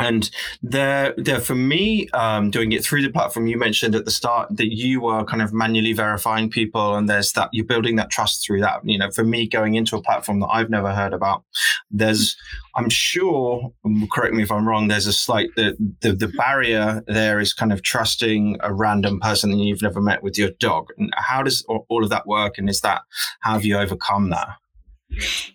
And 0.00 0.30
there, 0.62 1.14
there 1.18 1.40
for 1.40 1.54
me, 1.54 2.08
um, 2.14 2.50
doing 2.50 2.72
it 2.72 2.82
through 2.82 3.02
the 3.02 3.10
platform, 3.10 3.46
you 3.46 3.58
mentioned 3.58 3.94
at 3.94 4.06
the 4.06 4.10
start 4.10 4.48
that 4.56 4.74
you 4.74 5.02
were 5.02 5.24
kind 5.24 5.42
of 5.42 5.52
manually 5.52 5.92
verifying 5.92 6.48
people, 6.48 6.96
and 6.96 7.06
there's 7.08 7.32
that 7.32 7.50
you're 7.52 7.66
building 7.66 7.96
that 7.96 8.10
trust 8.10 8.44
through 8.44 8.62
that. 8.62 8.80
You 8.82 8.98
know, 8.98 9.10
for 9.10 9.24
me, 9.24 9.46
going 9.46 9.74
into 9.74 9.96
a 9.96 10.02
platform 10.02 10.40
that 10.40 10.48
I've 10.48 10.70
never 10.70 10.94
heard 10.94 11.12
about, 11.12 11.44
there's, 11.90 12.34
I'm 12.76 12.88
sure, 12.88 13.70
um, 13.84 14.08
correct 14.10 14.34
me 14.34 14.42
if 14.42 14.50
I'm 14.50 14.66
wrong, 14.66 14.88
there's 14.88 15.06
a 15.06 15.12
slight 15.12 15.50
the 15.54 15.76
the, 16.00 16.12
the 16.12 16.28
barrier 16.28 17.04
there 17.06 17.38
is 17.38 17.52
kind 17.52 17.72
of 17.72 17.82
trusting 17.82 18.56
a 18.60 18.72
random 18.72 19.20
person 19.20 19.50
that 19.50 19.58
you've 19.58 19.82
never 19.82 20.00
met 20.00 20.22
with 20.22 20.38
your 20.38 20.50
dog. 20.58 20.88
And 20.96 21.12
how 21.14 21.42
does 21.42 21.62
all 21.68 22.02
of 22.02 22.08
that 22.08 22.26
work? 22.26 22.56
And 22.56 22.70
is 22.70 22.80
that 22.80 23.02
how 23.40 23.52
have 23.52 23.66
you 23.66 23.76
overcome 23.76 24.30
that? 24.30 24.48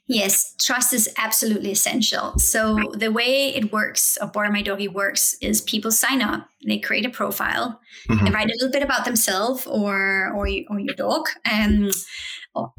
Yes, 0.07 0.53
trust 0.61 0.93
is 0.93 1.09
absolutely 1.17 1.71
essential. 1.71 2.37
So 2.37 2.93
the 2.95 3.11
way 3.11 3.53
it 3.55 3.71
works, 3.73 4.17
or 4.21 4.61
Doggy 4.61 4.87
works, 4.87 5.35
is 5.41 5.61
people 5.61 5.91
sign 5.91 6.21
up, 6.21 6.47
they 6.67 6.77
create 6.79 7.05
a 7.05 7.09
profile, 7.09 7.79
they 8.21 8.29
Mhm. 8.29 8.33
write 8.33 8.49
a 8.49 8.53
little 8.53 8.71
bit 8.71 8.83
about 8.83 9.05
themselves 9.05 9.65
or 9.67 10.31
or 10.35 10.47
or 10.69 10.79
your 10.79 10.95
dog, 10.95 11.27
um, 11.51 11.89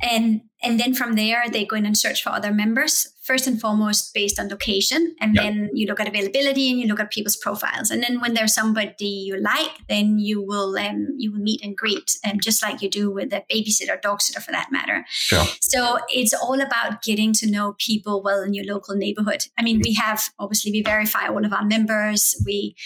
and 0.02 0.42
and 0.62 0.80
then 0.80 0.94
from 0.94 1.12
there 1.14 1.44
they 1.50 1.64
go 1.66 1.76
in 1.76 1.84
and 1.86 1.96
search 1.96 2.22
for 2.22 2.30
other 2.30 2.52
members. 2.52 3.12
First 3.22 3.46
and 3.48 3.60
foremost, 3.60 4.14
based 4.14 4.38
on 4.38 4.48
location, 4.48 5.14
and 5.20 5.34
Yeah. 5.34 5.42
then 5.42 5.70
you 5.74 5.86
look 5.88 5.98
at 6.00 6.06
availability 6.08 6.70
and 6.70 6.78
you 6.80 6.86
look 6.86 7.00
at 7.00 7.10
people's 7.10 7.36
profiles. 7.36 7.90
And 7.90 8.00
then 8.02 8.20
when 8.20 8.34
there's 8.34 8.54
somebody 8.54 9.06
you 9.28 9.36
like, 9.36 9.72
then 9.88 10.18
you 10.20 10.40
will 10.40 10.78
um, 10.78 11.08
you 11.18 11.32
will 11.32 11.40
meet 11.40 11.60
and 11.64 11.76
greet, 11.76 12.16
um, 12.24 12.38
just 12.40 12.62
like 12.62 12.80
you 12.82 12.88
do 12.88 13.10
with 13.10 13.32
a 13.32 13.42
babysitter, 13.52 14.00
dog 14.00 14.22
sitter, 14.22 14.40
for 14.40 14.52
that 14.52 14.68
matter. 14.70 15.04
Sure. 15.08 15.44
So 15.60 15.98
it's 16.08 16.32
all 16.32 16.60
about 16.60 17.02
getting 17.02 17.32
to 17.34 17.50
know 17.50 17.74
people 17.78 18.22
well 18.22 18.42
in 18.42 18.54
your 18.54 18.64
local 18.64 18.94
neighborhood. 18.94 19.42
I 19.58 19.62
mean, 19.62 19.80
we 19.84 19.94
have 19.94 20.30
obviously 20.38 20.70
we 20.72 20.82
verify 20.82 21.26
all 21.26 21.44
of 21.44 21.52
our 21.52 21.64
members. 21.64 22.34
We 22.46 22.76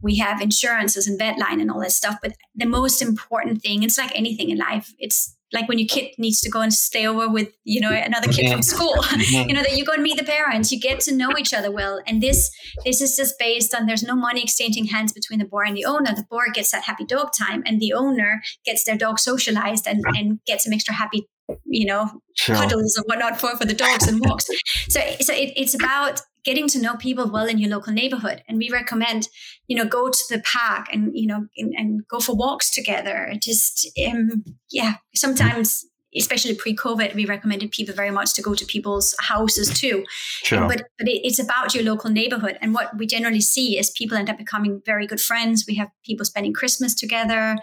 we 0.00 0.16
have 0.16 0.40
insurances 0.40 1.06
and 1.06 1.18
vet 1.18 1.38
line 1.38 1.60
and 1.60 1.70
all 1.70 1.80
that 1.80 1.92
stuff. 1.92 2.16
But 2.22 2.32
the 2.54 2.66
most 2.66 3.02
important 3.02 3.60
thing, 3.62 3.82
it's 3.82 3.98
like 3.98 4.12
anything 4.14 4.48
in 4.50 4.56
life. 4.58 4.94
It's 4.98 5.36
like 5.52 5.68
when 5.68 5.78
your 5.78 5.88
kid 5.88 6.12
needs 6.18 6.40
to 6.40 6.50
go 6.50 6.60
and 6.60 6.72
stay 6.72 7.06
over 7.06 7.28
with 7.28 7.48
you 7.64 7.80
know 7.80 7.90
another 7.90 8.28
kid 8.28 8.50
from 8.50 8.60
mm-hmm. 8.60 8.62
school. 8.62 8.96
Mm-hmm. 9.20 9.48
you 9.48 9.54
know 9.54 9.62
that 9.62 9.76
you 9.76 9.84
go 9.84 9.92
and 9.92 10.02
meet 10.02 10.18
the 10.18 10.24
parents. 10.24 10.72
You 10.72 10.80
get 10.80 11.00
to 11.00 11.14
know 11.14 11.30
each 11.38 11.52
other 11.52 11.70
well. 11.70 12.00
And 12.06 12.22
this 12.22 12.50
this 12.84 13.00
is 13.00 13.16
just 13.16 13.38
based 13.38 13.74
on 13.74 13.86
there's 13.86 14.02
no 14.02 14.14
money 14.14 14.42
exchanging 14.42 14.86
hands 14.86 15.12
between 15.12 15.38
the 15.40 15.44
boar 15.44 15.64
and 15.64 15.76
the 15.76 15.84
owner. 15.84 16.14
The 16.14 16.24
boar 16.30 16.46
gets 16.52 16.70
that 16.70 16.84
happy 16.84 17.04
dog 17.04 17.30
time, 17.38 17.62
and 17.66 17.80
the 17.80 17.92
owner 17.92 18.40
gets 18.64 18.84
their 18.84 18.96
dog 18.96 19.18
socialized 19.18 19.86
and 19.86 20.02
and 20.16 20.40
gets 20.46 20.64
some 20.64 20.72
extra 20.72 20.94
happy 20.94 21.26
you 21.66 21.86
know 21.86 22.10
Sure. 22.36 22.54
cuddles 22.54 22.96
and 22.96 23.04
whatnot 23.06 23.38
for, 23.38 23.56
for 23.56 23.64
the 23.64 23.74
dogs 23.74 24.08
and 24.08 24.20
walks. 24.20 24.46
So, 24.88 25.00
so 25.20 25.32
it, 25.34 25.52
it's 25.56 25.74
about 25.74 26.20
getting 26.44 26.68
to 26.68 26.80
know 26.80 26.96
people 26.96 27.30
well 27.30 27.46
in 27.46 27.58
your 27.58 27.70
local 27.70 27.92
neighborhood. 27.92 28.42
And 28.48 28.58
we 28.58 28.70
recommend, 28.70 29.28
you 29.68 29.76
know, 29.76 29.84
go 29.84 30.08
to 30.08 30.24
the 30.28 30.42
park 30.42 30.86
and, 30.92 31.10
you 31.14 31.26
know, 31.26 31.46
and, 31.56 31.74
and 31.76 32.06
go 32.08 32.20
for 32.20 32.34
walks 32.34 32.72
together. 32.72 33.32
Just, 33.40 33.88
um, 34.06 34.44
yeah, 34.70 34.94
sometimes 35.14 35.86
especially 36.16 36.54
pre-COVID, 36.54 37.14
we 37.14 37.24
recommended 37.24 37.70
people 37.70 37.94
very 37.94 38.10
much 38.10 38.34
to 38.34 38.42
go 38.42 38.54
to 38.54 38.66
people's 38.66 39.14
houses 39.20 39.72
too. 39.72 40.04
Sure. 40.42 40.66
But 40.66 40.88
but 40.98 41.08
it, 41.08 41.20
it's 41.24 41.38
about 41.38 41.74
your 41.74 41.84
local 41.84 42.10
neighborhood, 42.10 42.58
and 42.60 42.74
what 42.74 42.96
we 42.96 43.06
generally 43.06 43.40
see 43.40 43.78
is 43.78 43.90
people 43.90 44.16
end 44.16 44.30
up 44.30 44.38
becoming 44.38 44.82
very 44.84 45.06
good 45.06 45.20
friends. 45.20 45.64
We 45.66 45.76
have 45.76 45.88
people 46.04 46.26
spending 46.26 46.52
Christmas 46.52 46.94
together. 46.94 47.56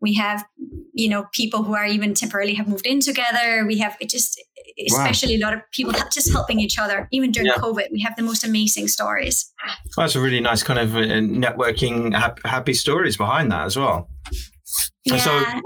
We 0.00 0.14
have 0.14 0.44
you 0.92 1.08
know 1.08 1.26
people 1.32 1.62
who 1.62 1.74
are 1.74 1.86
even 1.86 2.14
temporarily 2.14 2.54
have 2.54 2.68
moved 2.68 2.86
in 2.86 3.00
together. 3.00 3.64
We 3.66 3.78
have 3.78 3.96
it 4.00 4.08
just 4.08 4.40
especially 4.86 5.38
wow. 5.40 5.48
a 5.48 5.50
lot 5.50 5.54
of 5.54 5.60
people 5.72 5.92
just 6.12 6.30
helping 6.32 6.60
each 6.60 6.78
other 6.78 7.08
even 7.10 7.30
during 7.30 7.48
yeah. 7.48 7.56
COVID. 7.56 7.90
We 7.92 8.00
have 8.00 8.16
the 8.16 8.22
most 8.22 8.44
amazing 8.44 8.88
stories. 8.88 9.52
Well, 9.96 10.04
that's 10.04 10.16
a 10.16 10.20
really 10.20 10.40
nice 10.40 10.62
kind 10.62 10.78
of 10.78 10.94
uh, 10.96 11.00
networking 11.00 12.14
happy 12.44 12.74
stories 12.74 13.16
behind 13.16 13.52
that 13.52 13.66
as 13.66 13.76
well. 13.76 14.08
Yeah. 15.04 15.18
So 15.18 15.60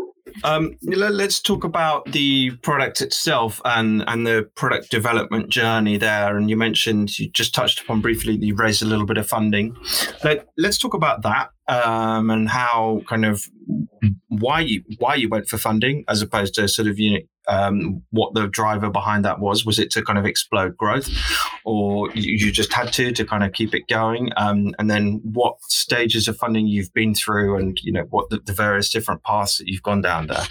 um, 0.44 0.76
let's 0.82 1.40
talk 1.40 1.64
about 1.64 2.10
the 2.12 2.50
product 2.62 3.00
itself 3.00 3.60
and 3.64 4.04
and 4.06 4.26
the 4.26 4.48
product 4.54 4.90
development 4.90 5.48
journey 5.48 5.96
there. 5.96 6.36
And 6.36 6.50
you 6.50 6.56
mentioned 6.56 7.18
you 7.18 7.30
just 7.30 7.54
touched 7.54 7.80
upon 7.80 8.00
briefly 8.00 8.36
that 8.36 8.44
you 8.44 8.54
raised 8.54 8.82
a 8.82 8.86
little 8.86 9.06
bit 9.06 9.18
of 9.18 9.26
funding. 9.26 9.76
Let, 10.24 10.46
let's 10.58 10.78
talk 10.78 10.94
about 10.94 11.22
that 11.22 11.50
um, 11.68 12.30
and 12.30 12.48
how 12.48 13.02
kind 13.06 13.24
of 13.24 13.46
why 14.28 14.60
you 14.60 14.82
why 14.98 15.14
you 15.14 15.28
went 15.28 15.48
for 15.48 15.58
funding 15.58 16.04
as 16.08 16.22
opposed 16.22 16.54
to 16.54 16.68
sort 16.68 16.88
of 16.88 16.98
you 16.98 17.12
know 17.12 17.20
um, 17.48 18.02
what 18.10 18.34
the 18.34 18.48
driver 18.48 18.90
behind 18.90 19.24
that 19.24 19.38
was. 19.38 19.64
Was 19.64 19.78
it 19.78 19.90
to 19.92 20.02
kind 20.02 20.18
of 20.18 20.24
explode 20.24 20.76
growth, 20.76 21.08
or 21.64 22.10
you 22.14 22.50
just 22.50 22.72
had 22.72 22.92
to 22.94 23.12
to 23.12 23.24
kind 23.24 23.44
of 23.44 23.52
keep 23.52 23.74
it 23.74 23.86
going? 23.88 24.30
Um, 24.36 24.74
and 24.78 24.90
then 24.90 25.20
what 25.22 25.60
stages 25.62 26.28
of 26.28 26.36
funding 26.36 26.66
you've 26.66 26.92
been 26.92 27.14
through, 27.14 27.56
and 27.56 27.78
you 27.82 27.92
know 27.92 28.06
what 28.10 28.30
the, 28.30 28.40
the 28.44 28.52
various 28.52 28.90
different 28.90 29.22
paths 29.22 29.58
that 29.58 29.68
you've 29.68 29.82
gone 29.82 30.00
down 30.00 30.26
there. 30.26 30.46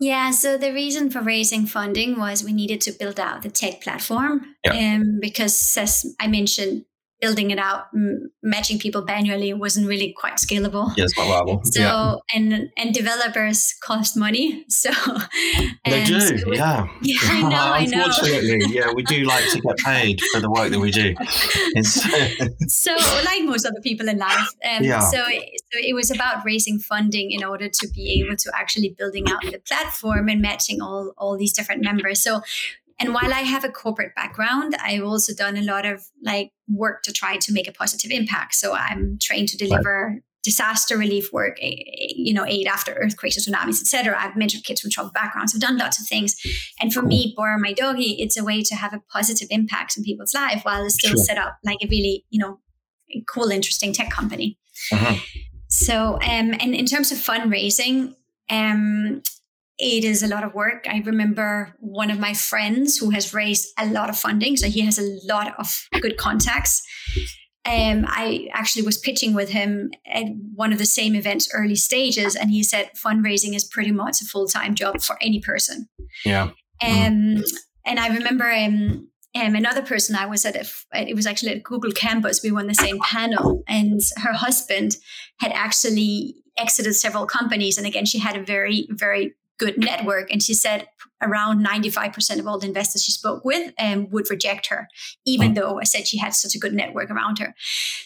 Yeah, 0.00 0.32
so 0.32 0.58
the 0.58 0.72
reason 0.72 1.08
for 1.08 1.22
raising 1.22 1.66
funding 1.66 2.18
was 2.18 2.44
we 2.44 2.52
needed 2.52 2.80
to 2.82 2.92
build 2.92 3.20
out 3.20 3.42
the 3.42 3.50
tech 3.50 3.80
platform. 3.80 4.54
Yeah. 4.64 4.96
Um, 4.96 5.18
because 5.20 5.78
as 5.78 6.04
I 6.20 6.26
mentioned, 6.26 6.84
building 7.24 7.50
it 7.50 7.58
out, 7.58 7.86
m- 7.94 8.30
matching 8.42 8.78
people 8.78 9.02
manually 9.02 9.50
wasn't 9.54 9.86
really 9.88 10.14
quite 10.20 10.34
scalable. 10.34 10.92
Yes, 10.94 11.14
viable. 11.14 11.62
So 11.64 11.80
yeah. 11.80 12.16
and 12.34 12.68
and 12.76 12.92
developers 12.92 13.74
cost 13.82 14.16
money. 14.16 14.46
So 14.84 14.90
they 15.86 16.04
do. 16.04 16.20
So 16.20 16.52
yeah. 16.52 16.86
Yeah, 17.02 17.18
I 17.22 17.40
know. 17.52 17.66
I 17.80 17.84
know. 17.86 18.04
Unfortunately, 18.04 18.74
yeah, 18.76 18.92
we 18.94 19.02
do 19.04 19.24
like 19.24 19.48
to 19.52 19.60
get 19.60 19.76
paid 19.78 20.20
for 20.32 20.40
the 20.40 20.50
work 20.50 20.70
that 20.70 20.80
we 20.80 20.90
do. 20.90 21.14
so, 22.68 22.92
like 23.24 23.44
most 23.44 23.64
other 23.64 23.80
people 23.80 24.08
in 24.08 24.18
life, 24.18 24.48
um, 24.70 24.82
yeah. 24.82 24.98
So, 24.98 25.18
so 25.18 25.76
it 25.90 25.94
was 25.94 26.10
about 26.10 26.44
raising 26.44 26.78
funding 26.78 27.30
in 27.30 27.44
order 27.44 27.68
to 27.68 27.88
be 27.94 28.20
able 28.20 28.36
to 28.36 28.50
actually 28.54 28.94
building 28.98 29.24
out 29.30 29.42
the 29.42 29.60
platform 29.70 30.28
and 30.28 30.42
matching 30.42 30.82
all 30.82 31.14
all 31.16 31.38
these 31.38 31.52
different 31.52 31.82
members. 31.82 32.20
So 32.20 32.42
and 33.00 33.12
while 33.12 33.32
I 33.32 33.40
have 33.40 33.64
a 33.64 33.68
corporate 33.68 34.14
background, 34.14 34.76
I've 34.80 35.02
also 35.02 35.34
done 35.34 35.56
a 35.56 35.62
lot 35.62 35.84
of 35.84 36.04
like 36.22 36.52
work 36.68 37.02
to 37.02 37.12
try 37.12 37.36
to 37.38 37.52
make 37.52 37.68
a 37.68 37.72
positive 37.72 38.10
impact. 38.10 38.54
So 38.54 38.74
I'm 38.74 39.18
trained 39.20 39.48
to 39.48 39.56
deliver 39.56 40.12
right. 40.12 40.22
disaster 40.44 40.96
relief 40.96 41.32
work, 41.32 41.56
you 41.60 42.32
know, 42.32 42.46
aid 42.46 42.66
after 42.66 42.92
earthquakes, 42.92 43.36
tsunamis, 43.36 43.80
etc. 43.80 44.16
I've 44.18 44.34
mentored 44.34 44.64
kids 44.64 44.80
from 44.80 44.90
troubled 44.90 45.12
backgrounds. 45.12 45.54
I've 45.54 45.60
done 45.60 45.76
lots 45.76 46.00
of 46.00 46.06
things. 46.06 46.36
And 46.80 46.92
for 46.92 47.00
cool. 47.00 47.08
me, 47.08 47.34
Borrow 47.36 47.58
My 47.58 47.72
Doggy, 47.72 48.16
it's 48.20 48.38
a 48.38 48.44
way 48.44 48.62
to 48.62 48.74
have 48.76 48.94
a 48.94 49.02
positive 49.10 49.48
impact 49.50 49.96
in 49.96 50.04
people's 50.04 50.34
life 50.34 50.64
while 50.64 50.84
it's 50.84 50.94
still 50.94 51.10
sure. 51.10 51.24
set 51.24 51.38
up 51.38 51.58
like 51.64 51.78
a 51.82 51.88
really, 51.88 52.24
you 52.30 52.38
know, 52.38 52.60
cool, 53.28 53.50
interesting 53.50 53.92
tech 53.92 54.10
company. 54.10 54.58
Uh-huh. 54.92 55.16
So, 55.68 56.14
um, 56.14 56.54
and 56.60 56.74
in 56.74 56.86
terms 56.86 57.10
of 57.10 57.18
fundraising, 57.18 58.14
um, 58.50 59.22
it 59.78 60.04
is 60.04 60.22
a 60.22 60.28
lot 60.28 60.44
of 60.44 60.54
work. 60.54 60.86
I 60.88 61.02
remember 61.04 61.74
one 61.78 62.10
of 62.10 62.18
my 62.18 62.32
friends 62.32 62.96
who 62.96 63.10
has 63.10 63.34
raised 63.34 63.68
a 63.78 63.86
lot 63.86 64.08
of 64.08 64.18
funding, 64.18 64.56
so 64.56 64.68
he 64.68 64.82
has 64.82 64.98
a 64.98 65.18
lot 65.26 65.54
of 65.58 65.88
good 66.00 66.16
contacts. 66.16 66.82
Um, 67.66 68.04
I 68.06 68.48
actually 68.52 68.82
was 68.82 68.98
pitching 68.98 69.32
with 69.32 69.48
him 69.48 69.90
at 70.06 70.26
one 70.54 70.72
of 70.72 70.78
the 70.78 70.86
same 70.86 71.14
events, 71.14 71.48
early 71.52 71.74
stages, 71.74 72.36
and 72.36 72.50
he 72.50 72.62
said 72.62 72.90
fundraising 72.94 73.54
is 73.54 73.64
pretty 73.64 73.90
much 73.90 74.20
a 74.20 74.26
full 74.26 74.46
time 74.46 74.74
job 74.74 75.00
for 75.00 75.16
any 75.20 75.40
person. 75.40 75.88
Yeah. 76.24 76.50
Um, 76.82 77.42
and 77.86 77.98
I 77.98 78.08
remember 78.08 78.50
um, 78.50 79.08
um, 79.34 79.54
another 79.54 79.82
person 79.82 80.14
I 80.14 80.26
was 80.26 80.44
at, 80.44 80.56
a, 80.56 80.66
it 81.08 81.16
was 81.16 81.26
actually 81.26 81.52
at 81.52 81.62
Google 81.62 81.92
campus. 81.92 82.42
We 82.42 82.52
were 82.52 82.60
on 82.60 82.68
the 82.68 82.74
same 82.74 83.00
panel, 83.00 83.64
and 83.66 84.00
her 84.18 84.34
husband 84.34 84.96
had 85.40 85.52
actually 85.52 86.36
exited 86.56 86.94
several 86.94 87.26
companies. 87.26 87.78
And 87.78 87.86
again, 87.86 88.04
she 88.04 88.18
had 88.18 88.36
a 88.36 88.44
very, 88.44 88.86
very 88.90 89.34
good 89.58 89.78
network. 89.78 90.30
And 90.30 90.42
she 90.42 90.54
said 90.54 90.86
around 91.22 91.64
95% 91.64 92.38
of 92.38 92.46
all 92.46 92.58
the 92.58 92.66
investors 92.66 93.02
she 93.02 93.12
spoke 93.12 93.44
with 93.44 93.72
um, 93.78 94.10
would 94.10 94.30
reject 94.30 94.66
her, 94.68 94.88
even 95.24 95.52
oh. 95.52 95.60
though 95.60 95.80
I 95.80 95.84
said 95.84 96.06
she 96.06 96.18
had 96.18 96.34
such 96.34 96.54
a 96.54 96.58
good 96.58 96.74
network 96.74 97.10
around 97.10 97.38
her. 97.38 97.54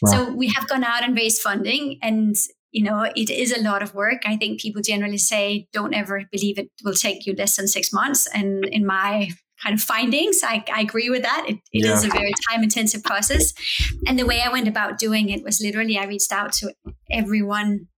Wow. 0.03 0.11
So 0.11 0.33
we 0.33 0.49
have 0.49 0.69
gone 0.69 0.85
out 0.85 1.03
and 1.03 1.17
raised 1.17 1.41
funding 1.41 1.99
and 2.03 2.37
you 2.71 2.85
know, 2.85 3.11
it 3.17 3.31
is 3.31 3.57
a 3.57 3.63
lot 3.63 3.83
of 3.83 3.95
work. 3.95 4.23
I 4.27 4.37
think 4.37 4.61
people 4.61 4.83
generally 4.83 5.17
say, 5.17 5.67
don't 5.73 5.95
ever 5.95 6.25
believe 6.31 6.59
it 6.59 6.69
will 6.85 6.93
take 6.93 7.25
you 7.27 7.35
less 7.35 7.57
than 7.57 7.67
six 7.67 7.95
months. 7.95 8.29
And 8.35 8.65
in 8.67 8.85
my 8.85 9.31
kind 9.63 9.75
of 9.75 9.83
findings, 9.83 10.41
I, 10.45 10.65
I 10.73 10.83
agree 10.83 11.11
with 11.11 11.23
that. 11.23 11.47
It, 11.49 11.57
it 11.73 11.87
yeah. 11.87 11.95
is 11.95 12.05
a 12.05 12.09
very 12.09 12.33
time 12.51 12.63
intensive 12.63 13.03
process. 13.03 13.55
And 14.07 14.19
the 14.19 14.27
way 14.27 14.43
I 14.43 14.51
went 14.51 14.69
about 14.69 14.99
doing 14.99 15.31
it 15.31 15.43
was 15.43 15.61
literally 15.61 15.99
I 15.99 16.05
reached 16.05 16.31
out 16.31 16.53
to 16.55 16.75
everyone 17.11 17.89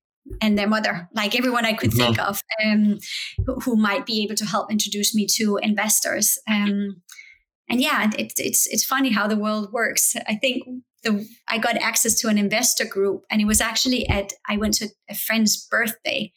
and 0.41 0.59
their 0.59 0.69
mother, 0.69 1.09
like 1.15 1.37
everyone 1.37 1.65
I 1.65 1.73
could 1.73 1.93
think 1.93 2.19
mm-hmm. 2.19 2.29
of, 2.29 2.43
um, 2.65 2.99
who, 3.47 3.55
who, 3.61 3.77
might 3.77 4.07
be 4.07 4.23
able 4.23 4.37
to 4.37 4.45
help 4.45 4.71
introduce 4.71 5.15
me 5.15 5.27
to 5.37 5.59
investors. 5.63 6.39
Um, 6.49 7.03
and 7.69 7.81
yeah, 7.81 8.11
it's 8.19 8.35
it's 8.39 8.67
it's 8.67 8.85
funny 8.85 9.11
how 9.11 9.29
the 9.29 9.37
world 9.37 9.73
works. 9.73 10.17
I 10.27 10.35
think 10.35 10.65
the 11.03 11.27
I 11.49 11.59
got 11.59 11.77
access 11.77 12.19
to 12.21 12.29
an 12.29 12.37
investor 12.37 12.85
group, 12.85 13.23
and 13.31 13.41
it 13.41 13.47
was 13.47 13.61
actually 13.61 14.09
at 14.09 14.33
I 14.49 14.57
went 14.57 14.75
to 14.75 14.89
a 15.09 15.15
friend's 15.15 15.67
birthday, 15.71 16.33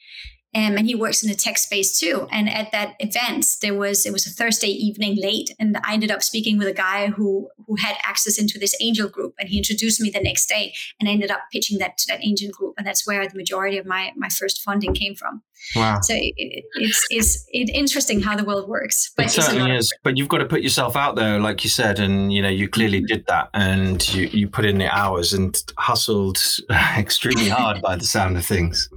um, 0.55 0.77
and 0.77 0.85
he 0.85 0.93
works 0.93 1.23
in 1.23 1.29
the 1.29 1.35
tech 1.35 1.57
space 1.57 1.97
too. 1.97 2.27
And 2.31 2.47
at 2.47 2.71
that 2.71 2.95
event, 2.99 3.45
there 3.61 3.73
was 3.73 4.05
it 4.05 4.13
was 4.13 4.27
a 4.27 4.29
Thursday 4.29 4.67
evening 4.67 5.17
late, 5.19 5.49
and 5.59 5.77
I 5.83 5.93
ended 5.93 6.11
up 6.11 6.21
speaking 6.21 6.57
with 6.57 6.67
a 6.67 6.73
guy 6.73 7.07
who 7.07 7.49
who 7.67 7.75
had 7.75 7.95
access 8.05 8.37
into 8.37 8.59
this 8.59 8.75
angel 8.79 9.09
group, 9.09 9.33
and 9.39 9.49
he 9.49 9.57
introduced 9.57 9.99
me 9.99 10.11
the 10.11 10.21
next 10.21 10.47
day, 10.47 10.73
and 10.99 11.09
I 11.09 11.13
ended 11.13 11.31
up 11.31 11.41
pitching 11.51 11.79
that 11.79 11.97
to 11.99 12.05
that 12.09 12.23
angel 12.23 12.51
group, 12.51 12.75
and 12.77 12.85
that's 12.85 13.07
where 13.07 13.27
the 13.27 13.35
majority 13.35 13.77
of 13.77 13.85
my 13.85 14.11
my 14.15 14.29
first 14.29 14.61
funding 14.61 14.93
came 14.93 15.15
from. 15.15 15.41
Wow! 15.75 15.99
So 16.01 16.13
it, 16.13 16.65
it's 16.75 17.07
it's 17.09 17.45
it's 17.49 17.71
interesting 17.71 18.21
how 18.21 18.35
the 18.35 18.43
world 18.43 18.69
works. 18.69 19.11
But 19.17 19.27
it 19.27 19.29
certainly 19.29 19.75
is. 19.75 19.91
But 20.03 20.17
you've 20.17 20.29
got 20.29 20.39
to 20.39 20.45
put 20.45 20.61
yourself 20.61 20.95
out 20.95 21.15
there, 21.15 21.39
like 21.39 21.63
you 21.63 21.69
said, 21.71 21.99
and 21.99 22.31
you 22.31 22.43
know 22.43 22.49
you 22.49 22.67
clearly 22.69 22.99
mm-hmm. 22.99 23.07
did 23.07 23.25
that, 23.25 23.49
and 23.55 24.13
you 24.13 24.27
you 24.27 24.47
put 24.47 24.65
in 24.65 24.77
the 24.77 24.93
hours 24.95 25.33
and 25.33 25.63
hustled 25.79 26.39
extremely 26.97 27.49
hard 27.49 27.81
by 27.81 27.95
the 27.95 28.05
sound 28.05 28.37
of 28.37 28.45
things. 28.45 28.87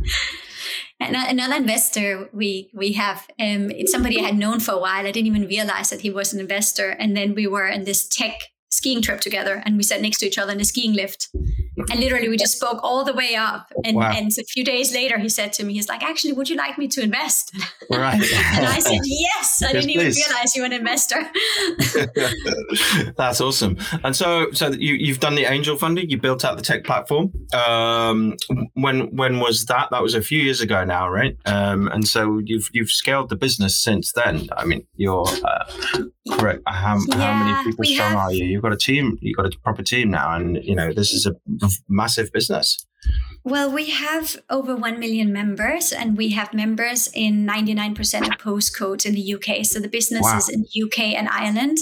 Another 0.98 1.56
investor 1.56 2.30
we 2.32 2.70
we 2.72 2.92
have, 2.92 3.26
um, 3.38 3.70
somebody 3.86 4.18
I 4.18 4.24
had 4.24 4.38
known 4.38 4.60
for 4.60 4.72
a 4.72 4.78
while. 4.78 5.06
I 5.06 5.12
didn't 5.12 5.26
even 5.26 5.46
realize 5.46 5.90
that 5.90 6.00
he 6.00 6.10
was 6.10 6.32
an 6.32 6.40
investor. 6.40 6.90
And 6.90 7.16
then 7.16 7.34
we 7.34 7.46
were 7.46 7.68
in 7.68 7.84
this 7.84 8.08
tech 8.08 8.40
skiing 8.70 9.02
trip 9.02 9.20
together, 9.20 9.62
and 9.64 9.76
we 9.76 9.82
sat 9.82 10.00
next 10.00 10.18
to 10.20 10.26
each 10.26 10.38
other 10.38 10.52
in 10.52 10.60
a 10.60 10.64
skiing 10.64 10.94
lift. 10.94 11.28
And 11.90 12.00
literally, 12.00 12.28
we 12.28 12.36
just 12.36 12.56
spoke 12.56 12.80
all 12.82 13.04
the 13.04 13.12
way 13.12 13.34
up. 13.34 13.72
And, 13.84 13.96
wow. 13.96 14.12
and 14.14 14.30
a 14.38 14.44
few 14.44 14.64
days 14.64 14.94
later, 14.94 15.18
he 15.18 15.28
said 15.28 15.52
to 15.54 15.64
me, 15.64 15.74
he's 15.74 15.88
like, 15.88 16.02
actually, 16.02 16.32
would 16.32 16.48
you 16.48 16.56
like 16.56 16.78
me 16.78 16.88
to 16.88 17.02
invest? 17.02 17.54
Right. 17.88 18.14
and 18.14 18.66
I 18.66 18.80
said, 18.80 19.00
yes. 19.04 19.62
I 19.62 19.66
yes, 19.66 19.72
didn't 19.72 19.90
even 19.90 20.06
realize 20.12 20.56
you 20.56 20.62
were 20.62 20.66
an 20.66 20.72
investor. 20.72 21.24
That's 23.16 23.40
awesome. 23.40 23.76
And 24.02 24.14
so, 24.14 24.50
so 24.52 24.72
you, 24.72 24.94
you've 24.94 25.20
done 25.20 25.34
the 25.36 25.44
angel 25.44 25.76
funding, 25.76 26.10
you 26.10 26.18
built 26.18 26.44
out 26.44 26.56
the 26.56 26.62
tech 26.62 26.84
platform. 26.84 27.32
Um, 27.54 28.36
when, 28.74 29.14
when 29.14 29.38
was 29.38 29.66
that? 29.66 29.88
That 29.92 30.02
was 30.02 30.14
a 30.14 30.22
few 30.22 30.40
years 30.40 30.60
ago 30.60 30.84
now, 30.84 31.08
right? 31.08 31.36
Um, 31.46 31.88
and 31.88 32.06
so 32.06 32.40
you've, 32.44 32.68
you've 32.72 32.90
scaled 32.90 33.28
the 33.28 33.36
business 33.36 33.78
since 33.78 34.12
then. 34.12 34.48
I 34.56 34.64
mean, 34.64 34.84
you're 34.96 35.28
uh, 35.44 35.64
correct. 36.30 36.62
How, 36.66 36.98
yeah, 37.08 37.16
how 37.16 37.44
many 37.44 37.70
people 37.70 37.84
strong 37.84 38.10
have, 38.10 38.18
are 38.18 38.32
you? 38.32 38.44
You've 38.44 38.62
got 38.62 38.72
a 38.72 38.76
team, 38.76 39.18
you've 39.20 39.36
got 39.36 39.46
a 39.46 39.58
proper 39.58 39.82
team 39.82 40.10
now. 40.10 40.34
And, 40.34 40.62
you 40.64 40.74
know, 40.74 40.92
this 40.92 41.12
is 41.12 41.26
a 41.26 41.36
massive 41.88 42.32
business? 42.32 42.86
Well, 43.44 43.70
we 43.70 43.90
have 43.90 44.36
over 44.50 44.74
1 44.74 44.98
million 44.98 45.32
members, 45.32 45.92
and 45.92 46.16
we 46.16 46.30
have 46.30 46.52
members 46.52 47.08
in 47.14 47.46
99% 47.46 48.22
of 48.22 48.38
postcodes 48.38 49.06
in 49.06 49.14
the 49.14 49.34
UK. 49.34 49.64
So 49.64 49.78
the 49.78 49.88
business 49.88 50.22
wow. 50.22 50.38
is 50.38 50.48
in 50.48 50.62
the 50.62 50.82
UK 50.82 51.14
and 51.14 51.28
Ireland. 51.28 51.78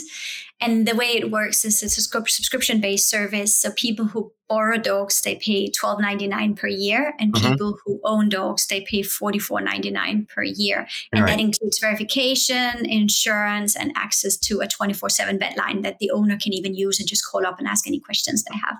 And 0.60 0.86
the 0.86 0.94
way 0.94 1.16
it 1.16 1.30
works 1.30 1.64
is 1.64 1.82
it's 1.82 1.98
a 1.98 2.02
subscription 2.02 2.80
based 2.80 3.08
service. 3.08 3.56
So 3.56 3.70
people 3.72 4.06
who 4.06 4.32
borrow 4.54 4.78
dogs, 4.92 5.14
they 5.26 5.36
pay 5.48 5.60
twelve 5.80 5.98
ninety 6.08 6.28
nine 6.36 6.50
per 6.60 6.68
year, 6.86 7.02
and 7.20 7.28
Mhm. 7.32 7.42
people 7.50 7.70
who 7.82 7.92
own 8.12 8.24
dogs, 8.38 8.62
they 8.72 8.80
pay 8.92 9.02
forty 9.20 9.40
four 9.46 9.60
ninety 9.70 9.90
nine 10.00 10.16
per 10.32 10.44
year. 10.62 10.78
And 11.10 11.18
Right. 11.22 11.30
that 11.30 11.40
includes 11.46 11.78
verification, 11.86 12.72
insurance, 13.00 13.72
and 13.80 13.88
access 14.06 14.34
to 14.48 14.52
a 14.60 14.68
twenty 14.76 14.94
four 15.00 15.10
seven 15.18 15.34
vet 15.42 15.54
line 15.62 15.78
that 15.82 15.96
the 16.00 16.10
owner 16.18 16.36
can 16.44 16.52
even 16.58 16.72
use 16.86 16.96
and 17.00 17.08
just 17.14 17.24
call 17.30 17.42
up 17.50 17.56
and 17.58 17.66
ask 17.74 17.82
any 17.86 18.00
questions 18.08 18.38
they 18.44 18.58
have. 18.66 18.76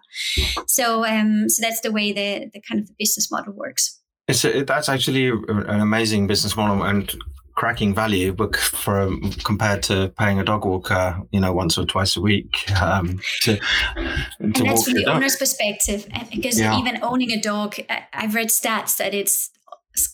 So, 0.76 0.84
um, 1.14 1.30
so 1.52 1.58
that's 1.64 1.80
the 1.86 1.92
way 1.98 2.06
the 2.20 2.28
the 2.54 2.60
kind 2.68 2.78
of 2.80 2.86
the 2.88 2.94
business 3.02 3.26
model 3.34 3.52
works. 3.64 3.82
It's 4.30 4.44
a, 4.44 4.62
that's 4.72 4.88
actually 4.88 5.26
an 5.28 5.80
amazing 5.88 6.22
business 6.32 6.54
model 6.60 6.82
and 6.90 7.04
cracking 7.54 7.94
value, 7.94 8.32
but 8.32 8.56
for 8.56 9.10
compared 9.44 9.82
to 9.84 10.12
paying 10.18 10.38
a 10.40 10.44
dog 10.44 10.64
walker, 10.64 11.20
you 11.30 11.40
know, 11.40 11.52
once 11.52 11.78
or 11.78 11.84
twice 11.84 12.16
a 12.16 12.20
week 12.20 12.68
um, 12.82 13.20
to 13.42 13.56
to 13.56 13.62
and 14.40 14.54
that's 14.54 14.84
from 14.84 14.94
the 14.94 15.04
dog. 15.04 15.16
owner's 15.16 15.36
perspective 15.36 16.08
because 16.30 16.58
Yeah. 16.58 16.78
even 16.78 16.98
owning 17.02 17.30
a 17.30 17.40
dog 17.40 17.76
i've 18.12 18.34
read 18.34 18.48
stats 18.48 18.96
that 18.96 19.14
it's 19.14 19.50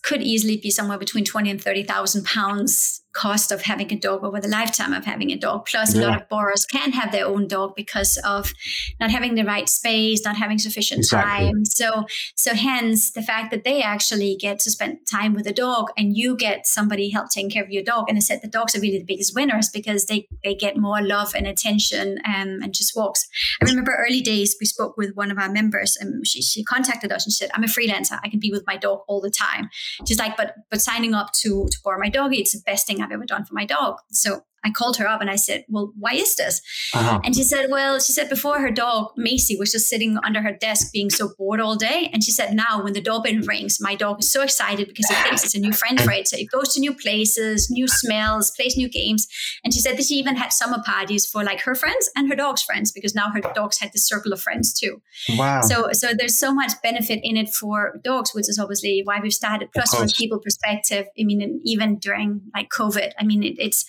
could 0.02 0.20
easily 0.20 0.59
be 0.59 0.70
somewhere 0.70 0.99
between 0.99 1.25
20 1.25 1.50
and 1.50 1.62
30,000 1.62 2.25
pounds 2.25 3.00
cost 3.12 3.50
of 3.50 3.62
having 3.62 3.93
a 3.93 3.97
dog 3.97 4.25
over 4.25 4.40
the 4.40 4.49
lifetime 4.49 4.93
of 4.93 5.05
having 5.05 5.31
a 5.31 5.37
dog. 5.37 5.67
Plus, 5.67 5.95
a 5.95 6.00
lot 6.00 6.21
of 6.21 6.29
borrowers 6.29 6.64
can 6.67 6.93
have 6.93 7.12
their 7.12 7.26
own 7.26 7.49
dog 7.49 7.75
because 7.76 8.17
of 8.25 8.52
not 9.00 9.11
having 9.11 9.35
the 9.35 9.45
right 9.45 9.69
space, 9.69 10.25
not 10.25 10.37
having 10.37 10.59
sufficient 10.59 11.00
Exactly. 11.00 11.47
time. 11.47 11.64
So, 11.64 12.05
so 12.37 12.55
hence 12.55 13.11
the 13.11 13.23
fact 13.23 13.50
that 13.50 13.64
they 13.64 13.83
actually 13.83 14.37
get 14.37 14.59
to 14.61 14.71
spend 14.71 14.99
time 15.11 15.35
with 15.35 15.47
a 15.47 15.52
dog 15.52 15.88
and 15.97 16.17
you 16.17 16.37
get 16.37 16.67
somebody 16.67 17.11
help 17.11 17.31
taking 17.31 17.50
care 17.50 17.64
of 17.64 17.71
your 17.71 17.83
dog. 17.83 18.07
And 18.09 18.17
I 18.17 18.21
said 18.21 18.40
the 18.43 18.49
dogs 18.49 18.76
are 18.76 18.81
really 18.81 18.99
the 18.99 19.05
biggest 19.05 19.35
winners 19.35 19.69
because 19.69 20.07
they, 20.07 20.29
they 20.45 20.55
get 20.55 20.76
more 20.76 21.02
love 21.02 21.35
and 21.35 21.47
attention 21.47 22.19
um, 22.25 22.61
and 22.62 22.73
just 22.73 22.97
walks. 22.97 23.29
I 23.61 23.64
remember 23.64 23.97
early 23.99 24.21
days 24.21 24.57
we 24.61 24.67
spoke 24.67 24.97
with 24.97 25.14
one 25.14 25.31
of 25.31 25.38
our 25.38 25.50
members 25.50 25.97
and 26.00 26.26
she, 26.26 26.43
she 26.43 26.62
contacted 26.64 27.11
us 27.12 27.26
and 27.26 27.33
said, 27.33 27.50
I'm 27.55 27.64
a 27.64 27.67
freelancer. 27.67 28.19
I 28.23 28.29
can 28.29 28.40
be 28.40 28.50
with 28.50 28.64
my 28.67 28.76
dog 28.76 29.00
all 29.09 29.21
the 29.21 29.31
time. 29.31 29.69
She's 30.07 30.19
like, 30.19 30.37
but 30.37 30.55
but 30.71 30.81
signing 30.81 31.14
up 31.14 31.33
to 31.40 31.67
to 31.71 31.79
borrow 31.83 31.99
my 31.99 32.09
dog, 32.09 32.35
it's 32.35 32.52
the 32.52 32.62
best 32.64 32.87
thing 32.87 33.00
I've 33.02 33.12
ever 33.12 33.26
done 33.26 33.45
for 33.45 33.54
my 33.54 33.64
dog. 33.64 33.99
So 34.11 34.45
I 34.64 34.71
called 34.71 34.97
her 34.99 35.09
up 35.09 35.21
and 35.21 35.31
I 35.31 35.37
said, 35.37 35.64
Well, 35.69 35.93
why 35.99 36.12
is 36.12 36.37
this? 36.37 36.61
Uh-huh. 36.95 37.21
And 37.25 37.35
she 37.35 37.43
said, 37.43 37.71
Well, 37.71 37.99
she 38.00 38.12
said 38.12 38.29
before 38.29 38.61
her 38.61 38.71
dog, 38.71 39.12
Macy, 39.17 39.57
was 39.57 39.73
just 39.73 39.88
sitting 39.88 40.19
under 40.25 40.43
her 40.43 40.52
desk 40.52 40.93
being 40.93 41.11
so 41.11 41.31
bored 41.38 41.61
all 41.61 41.76
day. 41.76 42.11
And 42.12 42.23
she 42.23 42.31
said, 42.31 42.55
Now 42.55 42.83
when 42.83 42.93
the 42.93 43.00
doorbell 43.00 43.40
rings, 43.47 43.79
my 43.81 43.95
dog 43.95 44.21
is 44.21 44.31
so 44.31 44.43
excited 44.43 44.88
because 44.88 45.11
it 45.11 45.17
thinks 45.23 45.45
it's 45.45 45.55
a 45.55 45.61
new 45.61 45.73
friend 45.73 46.00
for 46.02 46.12
it. 46.12 46.29
So 46.29 46.37
it 46.37 46.50
goes 46.50 46.75
to 46.75 46.81
new 46.81 46.95
places, 46.95 47.71
new 47.71 47.88
smells, 47.88 48.50
plays 48.50 48.76
new 48.76 48.88
games. 48.88 49.26
And 49.64 49.73
she 49.73 49.81
said 49.81 49.97
that 49.97 50.05
she 50.05 50.14
even 50.14 50.37
had 50.37 50.52
summer 50.52 50.83
parties 50.85 51.26
for 51.26 51.43
like 51.43 51.61
her 51.62 51.75
friends 51.75 52.11
and 52.17 52.29
her 52.29 52.37
dog's 52.37 52.62
friends 52.62 52.93
because 52.93 53.14
now 53.14 53.31
her 53.31 53.40
dogs 53.55 53.79
had 53.79 53.93
this 53.93 54.07
circle 54.07 54.33
of 54.33 54.40
friends 54.40 54.73
too. 54.73 55.00
Wow. 55.31 55.62
So, 55.62 55.88
so 55.93 56.09
there's 56.17 56.38
so 56.38 56.52
much 56.52 56.73
benefit 56.83 57.21
in 57.23 57.37
it 57.37 57.49
for 57.49 58.00
dogs, 58.05 58.35
which 58.35 58.49
is 58.49 58.59
obviously 58.59 59.02
why 59.05 59.21
we've 59.21 59.33
started. 59.33 59.71
Plus, 59.73 59.95
from 59.95 60.05
a 60.05 60.09
people 60.09 60.38
perspective, 60.38 61.07
I 61.19 61.25
mean, 61.25 61.61
even 61.64 61.99
during 61.99 62.43
like 62.55 62.69
COVID, 62.69 63.12
I 63.19 63.25
mean, 63.25 63.43
it, 63.43 63.55
it's 63.59 63.85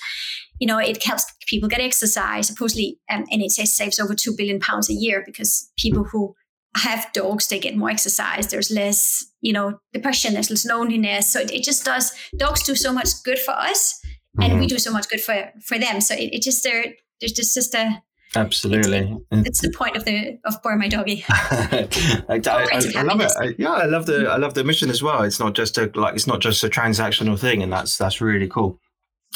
you 0.62 0.68
know, 0.68 0.78
it 0.78 1.04
helps 1.04 1.26
people 1.48 1.68
get 1.68 1.82
exercise. 1.82 2.46
Supposedly, 2.48 3.00
um, 3.10 3.26
NHS 3.34 3.70
saves 3.70 4.00
over 4.00 4.14
two 4.14 4.34
billion 4.38 4.60
pounds 4.60 4.90
a 4.92 4.94
year 4.94 5.24
because 5.26 5.72
people 5.76 6.04
who 6.04 6.36
have 6.78 7.12
dogs 7.14 7.48
they 7.48 7.60
get 7.60 7.76
more 7.76 7.90
exercise. 7.90 8.48
There's 8.52 8.70
less, 8.72 9.26
you 9.42 9.52
know, 9.52 9.80
depression. 9.92 10.34
There's 10.36 10.52
less 10.52 10.66
loneliness. 10.66 11.34
So 11.34 11.40
it, 11.40 11.52
it 11.52 11.64
just 11.64 11.84
does. 11.84 12.14
Dogs 12.38 12.64
do 12.64 12.76
so 12.76 12.94
much 12.94 13.10
good 13.26 13.40
for 13.40 13.52
us, 13.52 14.00
and 14.40 14.52
Mm-hmm. 14.52 14.60
we 14.62 14.68
do 14.68 14.78
so 14.78 14.92
much 14.94 15.10
good 15.10 15.20
for 15.20 15.52
for 15.66 15.80
them. 15.80 16.00
So 16.00 16.14
it, 16.14 16.30
it 16.36 16.42
just 16.44 16.64
there. 16.64 16.86
There's 17.20 17.34
just 17.34 17.56
just 17.56 17.74
a. 17.74 18.02
Absolutely. 18.34 19.18
It's 19.32 19.62
the 19.62 19.72
point 19.72 19.98
of 19.98 20.06
the 20.06 20.40
of 20.46 20.62
borrow 20.62 20.78
my 20.78 20.88
doggy. 20.88 21.26
I, 21.30 21.90
I, 22.30 22.38
Operating 22.38 22.96
I 22.96 23.02
love 23.02 23.20
it. 23.20 23.32
I, 23.38 23.56
yeah, 23.58 23.74
I 23.74 23.86
love 23.86 24.06
the 24.06 24.30
I 24.30 24.38
love 24.38 24.54
the 24.54 24.64
mission 24.64 24.90
as 24.90 25.02
well. 25.04 25.24
It's 25.24 25.40
not 25.40 25.54
just 25.54 25.78
a 25.78 25.92
like 25.96 26.16
it's 26.16 26.28
not 26.28 26.40
just 26.40 26.64
a 26.64 26.70
transactional 26.70 27.38
thing, 27.38 27.62
and 27.64 27.74
that's 27.74 27.98
that's 27.98 28.22
really 28.22 28.48
cool. 28.48 28.80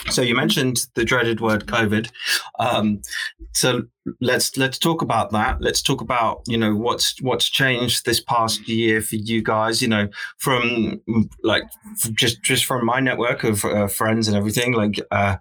So 0.10 0.22
you 0.22 0.36
mentioned 0.36 0.88
the 0.96 1.06
dreaded 1.06 1.40
word 1.40 1.66
COVID. 1.66 2.12
Um, 2.60 3.02
so 3.54 3.84
let's 4.22 4.56
let's 4.58 4.78
talk 4.78 5.02
about 5.02 5.32
that. 5.32 5.62
Let's 5.62 5.82
talk 5.82 6.02
about 6.02 6.42
you 6.48 6.58
know 6.58 6.76
what's 6.76 7.20
what's 7.22 7.50
changed 7.50 8.06
this 8.06 8.20
past 8.20 8.68
year 8.68 9.02
for 9.02 9.16
you 9.16 9.42
guys. 9.42 9.82
You 9.82 9.88
know 9.88 10.10
from 10.38 11.02
like 11.44 11.64
just 12.14 12.44
just 12.44 12.66
from 12.66 12.86
my 12.86 13.00
network 13.00 13.44
of 13.44 13.66
uh, 13.66 13.88
friends 13.88 14.28
and 14.28 14.38
everything. 14.38 14.74
Like 14.74 15.00
uh, 15.12 15.38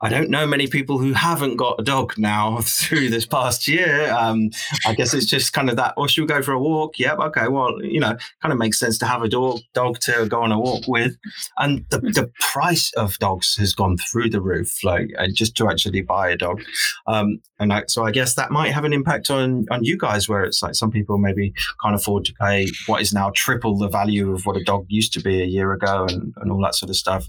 I 0.00 0.08
don't 0.08 0.30
know 0.30 0.46
many 0.46 0.68
people 0.68 0.98
who 0.98 1.12
haven't 1.12 1.56
got 1.56 1.80
a 1.80 1.82
dog 1.82 2.14
now 2.16 2.58
through 2.62 3.10
this 3.10 3.26
past 3.26 3.66
year. 3.66 4.10
Um, 4.12 4.50
I 4.86 4.94
guess 4.94 5.12
it's 5.12 5.26
just 5.26 5.52
kind 5.52 5.68
of 5.68 5.76
that. 5.76 5.94
Or 5.96 6.08
should 6.08 6.22
we 6.22 6.28
go 6.28 6.40
for 6.40 6.52
a 6.52 6.60
walk? 6.60 6.98
Yep. 6.98 7.18
Okay. 7.18 7.48
Well, 7.48 7.82
you 7.82 7.98
know, 7.98 8.16
kind 8.40 8.52
of 8.52 8.58
makes 8.58 8.78
sense 8.78 8.96
to 8.98 9.06
have 9.06 9.22
a 9.22 9.28
dog 9.28 9.60
dog 9.74 9.98
to 10.00 10.26
go 10.28 10.42
on 10.42 10.52
a 10.52 10.58
walk 10.58 10.86
with, 10.86 11.16
and 11.58 11.84
the 11.90 11.98
the 11.98 12.30
price 12.52 12.92
of 12.94 13.18
dogs 13.18 13.56
has 13.56 13.74
gone 13.74 13.96
through 13.96 14.30
the 14.30 14.40
roof. 14.40 14.84
Like 14.84 15.10
uh, 15.18 15.26
just 15.32 15.56
to 15.56 15.68
actually 15.68 16.02
buy 16.02 16.30
a 16.30 16.36
dog, 16.36 16.62
um, 17.06 17.40
and 17.58 17.72
I, 17.72 17.84
so 17.88 18.04
I 18.04 18.12
guess 18.12 18.34
that 18.34 18.50
might 18.50 18.72
have 18.72 18.84
an 18.84 18.92
impact 18.92 19.30
on 19.30 19.66
on 19.70 19.84
you 19.84 19.98
guys, 19.98 20.28
where 20.28 20.44
it's 20.44 20.62
like 20.62 20.76
some 20.76 20.90
people 20.90 21.18
maybe 21.18 21.52
can't 21.82 21.94
afford 21.96 22.24
to 22.26 22.34
pay 22.40 22.68
what 22.86 23.02
is 23.02 23.12
now 23.12 23.32
triple 23.34 23.76
the 23.76 23.88
value 23.88 24.32
of 24.32 24.46
what 24.46 24.56
a 24.56 24.64
dog 24.64 24.86
used 24.88 25.12
to 25.14 25.20
be 25.20 25.42
a 25.42 25.46
year 25.46 25.72
ago, 25.72 26.06
and, 26.08 26.32
and 26.36 26.52
all 26.52 26.62
that 26.62 26.76
sort 26.76 26.90
of 26.90 26.96
stuff. 26.96 27.28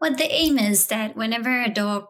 Well, 0.00 0.14
the 0.14 0.32
aim 0.32 0.58
is 0.58 0.86
that 0.86 1.16
whenever 1.16 1.62
a 1.62 1.68
dog 1.68 2.06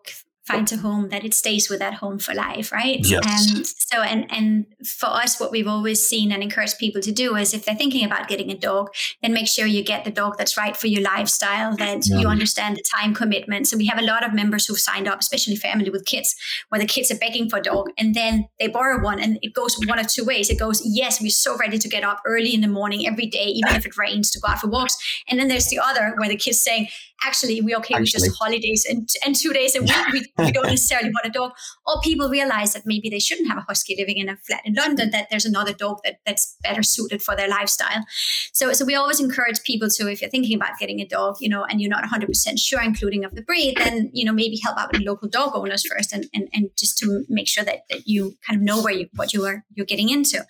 finds 0.46 0.72
a 0.72 0.79
home, 0.79 1.11
that 1.11 1.24
it 1.24 1.33
stays 1.33 1.70
with 1.70 1.79
that 1.79 1.94
home 1.94 2.18
for 2.18 2.35
life, 2.35 2.72
right? 2.72 2.98
Yes. 3.07 3.55
And 3.55 3.64
so, 3.66 4.03
and 4.03 4.26
and 4.33 4.66
for 4.85 5.07
us, 5.07 5.38
what 5.38 5.53
we've 5.53 5.68
always 5.68 6.05
seen 6.05 6.33
and 6.33 6.42
encouraged 6.42 6.79
people 6.79 7.00
to 7.03 7.12
do 7.12 7.37
is, 7.37 7.55
if 7.55 7.64
they're 7.64 7.76
thinking 7.76 8.05
about 8.05 8.26
getting 8.26 8.50
a 8.50 8.57
dog, 8.57 8.88
then 9.22 9.33
make 9.33 9.46
sure 9.46 9.66
you 9.66 9.85
get 9.85 10.05
the 10.05 10.11
dog 10.11 10.38
that's 10.38 10.57
right 10.57 10.76
for 10.76 10.88
your 10.88 11.03
lifestyle, 11.03 11.76
that 11.76 12.07
you 12.07 12.26
understand 12.26 12.76
the 12.76 12.83
time 12.96 13.14
commitment. 13.14 13.68
So 13.68 13.76
we 13.76 13.87
have 13.87 14.00
a 14.00 14.05
lot 14.05 14.24
of 14.24 14.35
members 14.35 14.66
who've 14.66 14.79
signed 14.79 15.07
up, 15.07 15.20
especially 15.20 15.55
family 15.55 15.90
with 15.90 16.05
kids, 16.05 16.35
where 16.70 16.81
the 16.81 16.87
kids 16.87 17.12
are 17.12 17.18
begging 17.18 17.48
for 17.48 17.59
a 17.59 17.62
dog, 17.62 17.90
and 17.96 18.14
then 18.16 18.48
they 18.59 18.66
borrow 18.66 19.00
one, 19.05 19.20
and 19.20 19.38
it 19.42 19.55
goes 19.55 19.76
one 19.87 20.00
of 20.00 20.09
two 20.09 20.24
ways. 20.24 20.50
It 20.50 20.59
goes, 20.59 20.83
yes, 20.85 21.20
we're 21.20 21.31
so 21.31 21.57
ready 21.59 21.79
to 21.79 21.88
get 21.88 22.03
up 22.03 22.22
early 22.24 22.55
in 22.55 22.61
the 22.61 22.68
morning 22.68 23.07
every 23.07 23.26
day, 23.26 23.44
even 23.44 23.76
if 23.76 23.87
it 23.87 23.96
rains, 23.96 24.33
to 24.33 24.40
go 24.40 24.48
out 24.48 24.59
for 24.59 24.68
walks. 24.68 24.96
And 25.29 25.38
then 25.38 25.46
there's 25.46 25.68
the 25.68 25.79
other 25.79 26.14
where 26.16 26.29
the 26.29 26.37
kids 26.37 26.61
saying, 26.61 26.88
actually, 27.22 27.61
we're 27.61 27.76
okay 27.78 27.94
with 27.94 28.09
Actually. 28.09 28.28
just 28.28 28.38
holidays 28.38 28.87
and, 28.88 29.09
and 29.24 29.35
two 29.37 29.52
days 29.52 29.76
a 29.76 29.83
week. 29.83 29.92
We, 30.12 30.26
we 30.44 30.52
don't 30.52 30.66
necessarily 30.66 31.11
want 31.11 31.26
a 31.26 31.30
dog. 31.30 31.52
Or 31.87 32.00
people 32.00 32.28
realize 32.28 32.72
that 32.72 32.83
maybe 32.87 33.09
they 33.11 33.18
shouldn't 33.18 33.48
have 33.48 33.59
a 33.59 33.62
husky 33.62 33.96
living 33.98 34.18
in 34.18 34.28
a 34.28 34.37
flat 34.37 34.62
in 34.64 34.74
London, 34.74 35.11
that 35.11 35.28
there's 35.30 35.44
another 35.44 35.72
dog 35.72 35.98
that, 36.04 36.16
that's 36.26 36.56
better 36.62 36.83
suited 36.83 37.22
for 37.22 37.37
their 37.37 37.48
lifestyle. 37.48 38.04
So, 38.52 38.72
so 38.72 38.85
we 38.85 38.94
always 38.94 39.20
encourage 39.20 39.62
people 39.62 39.88
to, 39.90 40.11
if 40.11 40.20
you're 40.20 40.30
thinking 40.30 40.56
about 40.56 40.78
getting 40.78 41.00
a 41.00 41.06
dog, 41.06 41.37
you 41.40 41.48
know, 41.48 41.64
and 41.64 41.80
you're 41.80 41.90
not 41.90 42.04
100% 42.04 42.59
sure, 42.59 42.83
including 42.83 43.24
of 43.24 43.35
the 43.35 43.42
breed, 43.42 43.76
then, 43.76 44.11
you 44.12 44.24
know, 44.24 44.33
maybe 44.33 44.59
help 44.62 44.78
out 44.78 44.92
with 44.92 45.02
local 45.02 45.28
dog 45.28 45.52
owners 45.54 45.85
first 45.87 46.12
and, 46.12 46.26
and, 46.35 46.48
and 46.52 46.70
just 46.76 46.98
to 46.98 47.24
make 47.28 47.48
sure 47.48 47.64
that, 47.64 47.80
that 47.90 48.06
you 48.06 48.37
kind 48.46 48.59
of 48.59 48.62
know 48.62 48.83
where 48.83 48.94
you, 48.94 49.09
what 49.16 49.33
you 49.33 49.44
are, 49.44 49.64
you're 49.74 49.87
getting 49.87 50.09
into. 50.09 50.44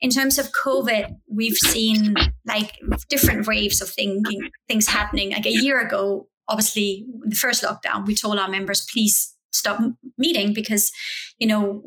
In 0.00 0.10
terms 0.10 0.38
of 0.38 0.50
COVID, 0.52 1.16
we've 1.28 1.56
seen 1.56 2.14
like 2.46 2.78
different 3.08 3.46
waves 3.46 3.80
of 3.80 3.88
thinking, 3.88 4.50
things 4.68 4.88
happening. 4.88 5.30
Like 5.30 5.46
a 5.46 5.50
year 5.50 5.80
ago, 5.80 6.09
obviously, 6.50 7.06
the 7.24 7.36
first 7.36 7.62
lockdown, 7.62 8.06
we 8.06 8.14
told 8.14 8.38
our 8.38 8.48
members, 8.48 8.86
please 8.92 9.34
stop 9.52 9.80
meeting 10.18 10.52
because, 10.52 10.92
you 11.38 11.46
know, 11.46 11.82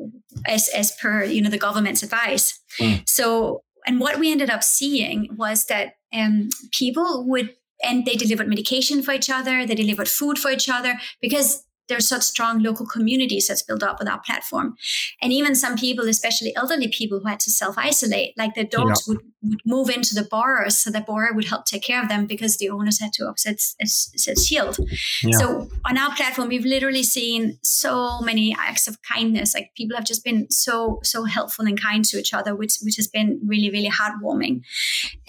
as, 0.46 0.68
as 0.70 0.92
per, 1.00 1.24
you 1.24 1.40
know, 1.40 1.50
the 1.50 1.58
government's 1.58 2.02
advice. 2.02 2.60
Mm. 2.80 3.08
So, 3.08 3.62
and 3.86 4.00
what 4.00 4.18
we 4.18 4.32
ended 4.32 4.50
up 4.50 4.62
seeing 4.64 5.28
was 5.36 5.66
that 5.66 5.94
um, 6.12 6.48
people 6.72 7.24
would, 7.28 7.54
and 7.82 8.06
they 8.06 8.14
delivered 8.14 8.48
medication 8.48 9.02
for 9.02 9.12
each 9.12 9.30
other, 9.30 9.66
they 9.66 9.74
delivered 9.74 10.08
food 10.08 10.38
for 10.38 10.50
each 10.50 10.68
other 10.68 10.98
because 11.20 11.63
there's 11.88 12.08
such 12.08 12.22
strong 12.22 12.62
local 12.62 12.86
communities 12.86 13.46
that's 13.48 13.62
built 13.62 13.82
up 13.82 13.98
with 13.98 14.08
our 14.08 14.20
platform. 14.20 14.74
And 15.20 15.32
even 15.32 15.54
some 15.54 15.76
people, 15.76 16.08
especially 16.08 16.54
elderly 16.56 16.88
people 16.88 17.20
who 17.20 17.28
had 17.28 17.40
to 17.40 17.50
self 17.50 17.76
isolate, 17.76 18.34
like 18.38 18.54
their 18.54 18.64
dogs 18.64 19.06
would, 19.06 19.20
would 19.42 19.60
move 19.66 19.90
into 19.90 20.14
the 20.14 20.26
borrowers 20.30 20.76
so 20.76 20.90
the 20.90 21.00
borrower 21.00 21.34
would 21.34 21.44
help 21.44 21.66
take 21.66 21.82
care 21.82 22.02
of 22.02 22.08
them 22.08 22.26
because 22.26 22.56
the 22.56 22.70
owners 22.70 23.00
had 23.00 23.12
to 23.14 23.28
upset 23.28 23.60
set 23.60 24.38
shield. 24.38 24.78
Yeah. 25.22 25.38
So 25.38 25.68
on 25.84 25.98
our 25.98 26.14
platform, 26.14 26.48
we've 26.48 26.64
literally 26.64 27.02
seen 27.02 27.58
so 27.62 28.20
many 28.20 28.56
acts 28.58 28.88
of 28.88 28.98
kindness. 29.02 29.54
Like 29.54 29.70
people 29.76 29.96
have 29.96 30.06
just 30.06 30.24
been 30.24 30.50
so, 30.50 31.00
so 31.02 31.24
helpful 31.24 31.66
and 31.66 31.80
kind 31.80 32.04
to 32.06 32.18
each 32.18 32.32
other, 32.32 32.54
which, 32.54 32.78
which 32.82 32.96
has 32.96 33.08
been 33.08 33.40
really, 33.46 33.70
really 33.70 33.90
heartwarming. 33.90 34.62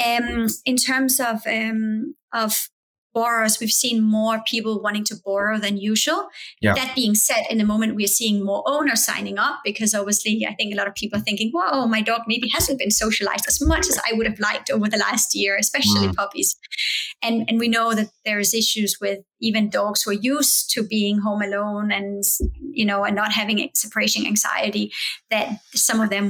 Um, 0.03 0.47
in 0.65 0.77
terms 0.77 1.19
of, 1.19 1.45
um, 1.47 2.15
of 2.33 2.69
borrowers, 3.15 3.59
we've 3.59 3.71
seen 3.71 4.03
more 4.03 4.41
people 4.45 4.81
wanting 4.81 5.05
to 5.05 5.15
borrow 5.25 5.57
than 5.57 5.77
usual. 5.77 6.27
Yeah. 6.61 6.75
That 6.75 6.93
being 6.93 7.15
said, 7.15 7.43
in 7.49 7.57
the 7.57 7.65
moment, 7.65 7.95
we're 7.95 8.15
seeing 8.19 8.43
more 8.45 8.61
owners 8.67 9.03
signing 9.03 9.39
up 9.39 9.61
because 9.63 9.95
obviously, 9.95 10.45
I 10.47 10.53
think 10.53 10.73
a 10.73 10.77
lot 10.77 10.87
of 10.87 10.93
people 10.93 11.17
are 11.19 11.23
thinking, 11.23 11.49
whoa, 11.51 11.87
my 11.87 12.01
dog 12.01 12.21
maybe 12.27 12.49
hasn't 12.49 12.77
been 12.77 12.91
socialized 12.91 13.45
as 13.47 13.59
much 13.61 13.87
as 13.87 13.97
I 14.07 14.13
would 14.13 14.27
have 14.27 14.39
liked 14.39 14.69
over 14.69 14.87
the 14.87 14.97
last 14.97 15.33
year, 15.33 15.57
especially 15.57 16.07
Mm. 16.07 16.15
puppies. 16.15 16.55
And, 17.23 17.45
and 17.47 17.57
we 17.57 17.69
know 17.69 17.95
that 17.95 18.09
there's 18.25 18.53
issues 18.53 18.97
with 18.99 19.19
even 19.39 19.69
dogs 19.69 20.03
who 20.03 20.11
are 20.11 20.13
used 20.35 20.69
to 20.71 20.83
being 20.83 21.19
home 21.19 21.41
alone 21.41 21.91
and, 21.91 22.23
you 22.59 22.85
know, 22.85 23.03
and 23.05 23.15
not 23.15 23.31
having 23.31 23.69
separation 23.73 24.25
anxiety, 24.25 24.91
that 25.31 25.59
some 25.73 26.01
of 26.01 26.09
them 26.09 26.25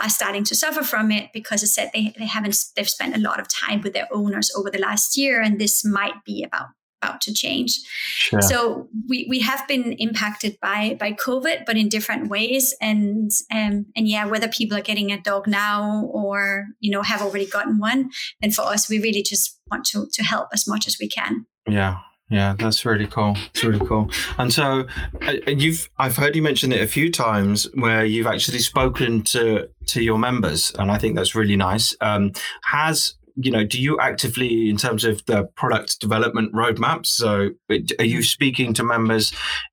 are 0.00 0.08
starting 0.08 0.44
to 0.44 0.54
suffer 0.54 0.82
from 0.82 1.10
it 1.10 1.30
because 1.32 1.62
I 1.62 1.66
said 1.66 1.90
they, 1.94 2.14
they 2.18 2.26
haven't 2.26 2.56
they've 2.76 2.88
spent 2.88 3.16
a 3.16 3.20
lot 3.20 3.40
of 3.40 3.48
time 3.48 3.80
with 3.80 3.92
their 3.92 4.08
owners 4.12 4.50
over 4.56 4.70
the 4.70 4.78
last 4.78 5.16
year 5.16 5.40
and 5.40 5.60
this 5.60 5.84
might 5.84 6.24
be 6.24 6.42
about 6.42 6.68
about 7.02 7.20
to 7.20 7.32
change. 7.32 7.78
Sure. 8.16 8.40
so 8.40 8.88
we, 9.08 9.26
we 9.28 9.40
have 9.40 9.66
been 9.68 9.92
impacted 9.94 10.56
by 10.62 10.96
by 10.98 11.12
covid 11.12 11.64
but 11.66 11.76
in 11.76 11.88
different 11.88 12.28
ways 12.28 12.74
and 12.80 13.30
um 13.52 13.86
and 13.94 14.08
yeah 14.08 14.24
whether 14.24 14.48
people 14.48 14.76
are 14.78 14.82
getting 14.82 15.12
a 15.12 15.20
dog 15.20 15.46
now 15.46 16.06
or 16.12 16.66
you 16.80 16.90
know 16.90 17.02
have 17.02 17.20
already 17.20 17.46
gotten 17.46 17.78
one 17.78 18.10
then 18.40 18.50
for 18.50 18.62
us 18.62 18.88
we 18.88 18.98
really 18.98 19.22
just 19.22 19.60
want 19.70 19.84
to 19.84 20.06
to 20.12 20.22
help 20.22 20.48
as 20.52 20.66
much 20.66 20.86
as 20.86 20.96
we 21.00 21.08
can. 21.08 21.46
Yeah, 21.68 21.98
yeah, 22.28 22.54
that's 22.58 22.84
really 22.84 23.06
cool. 23.06 23.36
It's 23.50 23.62
really 23.62 23.84
cool. 23.86 24.10
And 24.38 24.52
so, 24.52 24.86
uh, 25.22 25.34
you've 25.46 25.88
I've 25.98 26.16
heard 26.16 26.34
you 26.34 26.42
mention 26.42 26.72
it 26.72 26.80
a 26.82 26.88
few 26.88 27.10
times 27.10 27.68
where 27.74 28.04
you've 28.04 28.26
actually 28.26 28.58
spoken 28.58 29.22
to 29.24 29.68
to 29.86 30.02
your 30.02 30.18
members, 30.18 30.72
and 30.78 30.90
I 30.90 30.98
think 30.98 31.16
that's 31.16 31.34
really 31.34 31.56
nice. 31.56 31.96
Um, 32.00 32.32
has 32.64 33.14
you 33.38 33.50
know, 33.50 33.64
do 33.64 33.80
you 33.80 34.00
actively, 34.00 34.70
in 34.70 34.78
terms 34.78 35.04
of 35.04 35.24
the 35.26 35.44
product 35.56 36.00
development 36.00 36.54
roadmaps, 36.54 37.08
so 37.08 37.50
are 37.98 38.04
you 38.04 38.22
speaking 38.22 38.72
to 38.72 38.82
members 38.82 39.30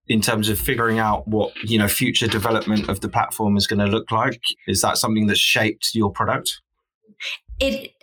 in 0.09 0.19
terms 0.19 0.49
of 0.49 0.59
figuring 0.59 0.99
out 0.99 1.25
what 1.29 1.55
you 1.63 1.79
know 1.79 1.87
future 1.87 2.27
development 2.27 2.89
of 2.89 2.99
the 2.99 3.09
platform 3.09 3.55
is 3.57 3.65
going 3.65 3.79
to 3.79 3.85
look 3.85 4.11
like? 4.11 4.41
Is 4.67 4.81
that 4.81 4.97
something 4.97 5.27
that's 5.27 5.39
shaped 5.39 5.95
your 5.95 6.11
product? 6.11 6.61
it 7.59 7.93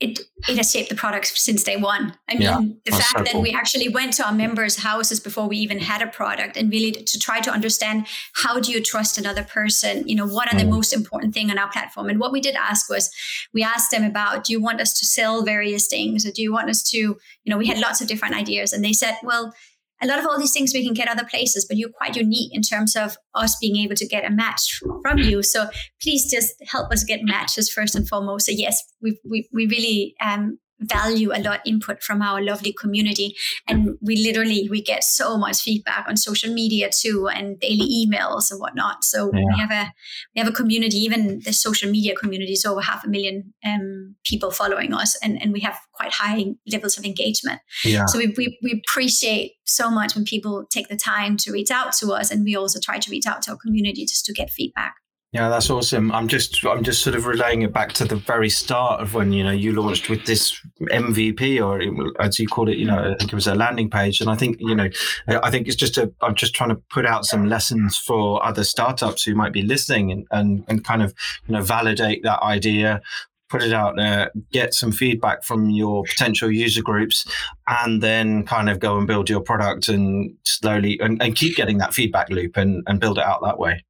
it 0.00 0.18
it 0.48 0.56
has 0.56 0.70
shaped 0.70 0.88
the 0.88 0.94
product 0.96 1.26
since 1.38 1.62
day 1.62 1.76
one. 1.76 2.14
I 2.28 2.34
mean, 2.34 2.42
Yeah, 2.42 2.60
the 2.84 2.90
fact 2.92 3.18
so 3.18 3.24
that 3.24 3.32
cool. 3.32 3.42
we 3.42 3.52
actually 3.52 3.88
went 3.88 4.12
to 4.14 4.26
our 4.26 4.32
members' 4.32 4.76
houses 4.76 5.20
before 5.20 5.46
we 5.48 5.56
even 5.58 5.78
had 5.78 6.02
a 6.02 6.06
product, 6.08 6.56
and 6.56 6.70
really 6.70 6.90
to 6.92 7.18
try 7.18 7.40
to 7.40 7.50
understand 7.50 8.06
how 8.34 8.58
do 8.60 8.72
you 8.72 8.82
trust 8.82 9.18
another 9.18 9.44
person. 9.44 10.06
You 10.08 10.16
know, 10.16 10.26
what 10.26 10.52
are 10.52 10.58
the 10.58 10.64
Mm. 10.64 10.70
most 10.76 10.92
important 10.92 11.34
thing 11.34 11.50
on 11.50 11.58
our 11.58 11.70
platform? 11.70 12.08
And 12.08 12.18
what 12.18 12.32
we 12.32 12.40
did 12.40 12.56
ask 12.56 12.90
was, 12.90 13.10
we 13.52 13.62
asked 13.62 13.90
them 13.92 14.04
about, 14.04 14.44
do 14.44 14.52
you 14.52 14.60
want 14.60 14.80
us 14.80 14.98
to 14.98 15.06
sell 15.06 15.42
various 15.42 15.86
things, 15.86 16.26
or 16.26 16.32
do 16.32 16.42
you 16.42 16.52
want 16.52 16.68
us 16.70 16.82
to, 16.90 16.98
you 16.98 17.18
know, 17.46 17.56
we 17.58 17.66
had 17.66 17.78
lots 17.78 18.00
of 18.00 18.08
different 18.08 18.34
ideas, 18.34 18.72
and 18.72 18.84
they 18.84 18.92
said, 18.92 19.16
well. 19.22 19.54
A 20.00 20.06
lot 20.06 20.18
of 20.18 20.26
all 20.26 20.38
these 20.38 20.52
things 20.52 20.72
we 20.72 20.84
can 20.84 20.94
get 20.94 21.08
other 21.08 21.24
places, 21.24 21.64
but 21.68 21.76
you're 21.76 21.90
quite 21.90 22.16
unique 22.16 22.54
in 22.54 22.62
terms 22.62 22.94
of 22.96 23.16
us 23.34 23.56
being 23.60 23.76
able 23.76 23.96
to 23.96 24.06
get 24.06 24.24
a 24.24 24.30
match 24.30 24.80
from 25.02 25.18
you. 25.18 25.42
So 25.42 25.68
please 26.00 26.30
just 26.30 26.54
help 26.66 26.92
us 26.92 27.04
get 27.04 27.20
matches 27.22 27.70
first 27.70 27.94
and 27.94 28.08
foremost. 28.08 28.46
So 28.46 28.52
yes, 28.52 28.82
we 29.02 29.18
we, 29.28 29.48
we 29.52 29.66
really 29.66 30.14
um, 30.20 30.58
value 30.80 31.30
a 31.32 31.40
lot 31.40 31.60
input 31.66 32.02
from 32.02 32.22
our 32.22 32.42
lovely 32.42 32.72
community, 32.72 33.36
and 33.66 33.96
we 34.00 34.16
literally 34.16 34.68
we 34.70 34.80
get 34.82 35.04
so 35.04 35.36
much 35.36 35.60
feedback 35.60 36.06
on 36.08 36.16
social 36.16 36.52
media 36.52 36.90
too, 36.90 37.28
and 37.28 37.58
daily 37.60 38.06
emails 38.06 38.50
and 38.50 38.60
whatnot. 38.60 39.04
So 39.04 39.30
we 39.32 39.46
have 39.58 39.70
a 39.70 39.92
we 40.34 40.40
have 40.40 40.48
a 40.48 40.52
community. 40.52 40.98
Even 40.98 41.40
the 41.44 41.52
social 41.52 41.90
media 41.90 42.14
community 42.14 42.52
is 42.52 42.64
over 42.64 42.80
half 42.80 43.04
a 43.04 43.08
million 43.08 43.54
um, 43.64 44.16
people 44.24 44.50
following 44.50 44.94
us, 44.94 45.16
and 45.22 45.40
and 45.42 45.52
we 45.52 45.60
have 45.60 45.78
quite 45.92 46.12
high 46.12 46.44
levels 46.70 46.96
of 46.96 47.04
engagement. 47.04 47.60
Yeah. 47.84 48.06
So 48.06 48.18
we, 48.18 48.34
we, 48.36 48.58
we 48.62 48.82
appreciate 48.86 49.52
so 49.64 49.90
much 49.90 50.14
when 50.14 50.24
people 50.24 50.64
take 50.70 50.88
the 50.88 50.96
time 50.96 51.36
to 51.38 51.52
reach 51.52 51.70
out 51.70 51.92
to 51.94 52.12
us, 52.12 52.30
and 52.30 52.44
we 52.44 52.56
also 52.56 52.78
try 52.80 52.98
to 52.98 53.10
reach 53.10 53.26
out 53.26 53.42
to 53.42 53.52
our 53.52 53.56
community 53.56 54.06
just 54.06 54.24
to 54.26 54.32
get 54.32 54.50
feedback. 54.50 54.94
Yeah, 55.32 55.50
that's 55.50 55.68
awesome. 55.68 56.10
I'm 56.10 56.26
just 56.26 56.64
I'm 56.64 56.82
just 56.82 57.02
sort 57.02 57.14
of 57.14 57.26
relaying 57.26 57.60
it 57.60 57.70
back 57.70 57.92
to 57.94 58.06
the 58.06 58.16
very 58.16 58.48
start 58.48 59.02
of 59.02 59.12
when 59.12 59.30
you 59.30 59.44
know 59.44 59.50
you 59.50 59.72
launched 59.72 60.08
with 60.08 60.24
this 60.24 60.58
MVP 60.80 61.62
or 61.62 61.82
as 62.18 62.38
you 62.38 62.48
called 62.48 62.70
it, 62.70 62.78
you 62.78 62.86
know, 62.86 63.12
I 63.12 63.14
think 63.14 63.30
it 63.30 63.34
was 63.34 63.46
a 63.46 63.54
landing 63.54 63.90
page, 63.90 64.22
and 64.22 64.30
I 64.30 64.36
think 64.36 64.56
you 64.58 64.74
know, 64.74 64.88
I 65.28 65.50
think 65.50 65.66
it's 65.66 65.76
just 65.76 65.98
a 65.98 66.10
I'm 66.22 66.34
just 66.34 66.54
trying 66.54 66.70
to 66.70 66.80
put 66.90 67.04
out 67.04 67.26
some 67.26 67.46
lessons 67.46 67.98
for 67.98 68.42
other 68.42 68.64
startups 68.64 69.22
who 69.22 69.34
might 69.34 69.52
be 69.52 69.60
listening 69.60 70.10
and 70.10 70.26
and, 70.30 70.64
and 70.66 70.82
kind 70.82 71.02
of 71.02 71.12
you 71.46 71.54
know 71.54 71.62
validate 71.62 72.22
that 72.22 72.42
idea. 72.42 73.02
Put 73.50 73.62
it 73.62 73.72
out 73.72 73.96
there, 73.96 74.30
get 74.52 74.72
some 74.72 74.92
feedback 74.92 75.42
from 75.42 75.70
your 75.70 76.04
potential 76.04 76.50
user 76.50 76.82
groups, 76.82 77.26
and 77.66 78.02
then 78.02 78.44
kind 78.44 78.70
of 78.70 78.78
go 78.78 78.96
and 78.96 79.06
build 79.06 79.28
your 79.28 79.40
product 79.40 79.88
and 79.90 80.34
slowly 80.44 80.98
and, 81.00 81.22
and 81.22 81.34
keep 81.34 81.56
getting 81.56 81.78
that 81.78 81.94
feedback 81.94 82.30
loop 82.30 82.56
and, 82.56 82.82
and 82.86 83.00
build 83.00 83.18
it 83.18 83.24
out 83.24 83.40
that 83.42 83.58
way. 83.58 83.84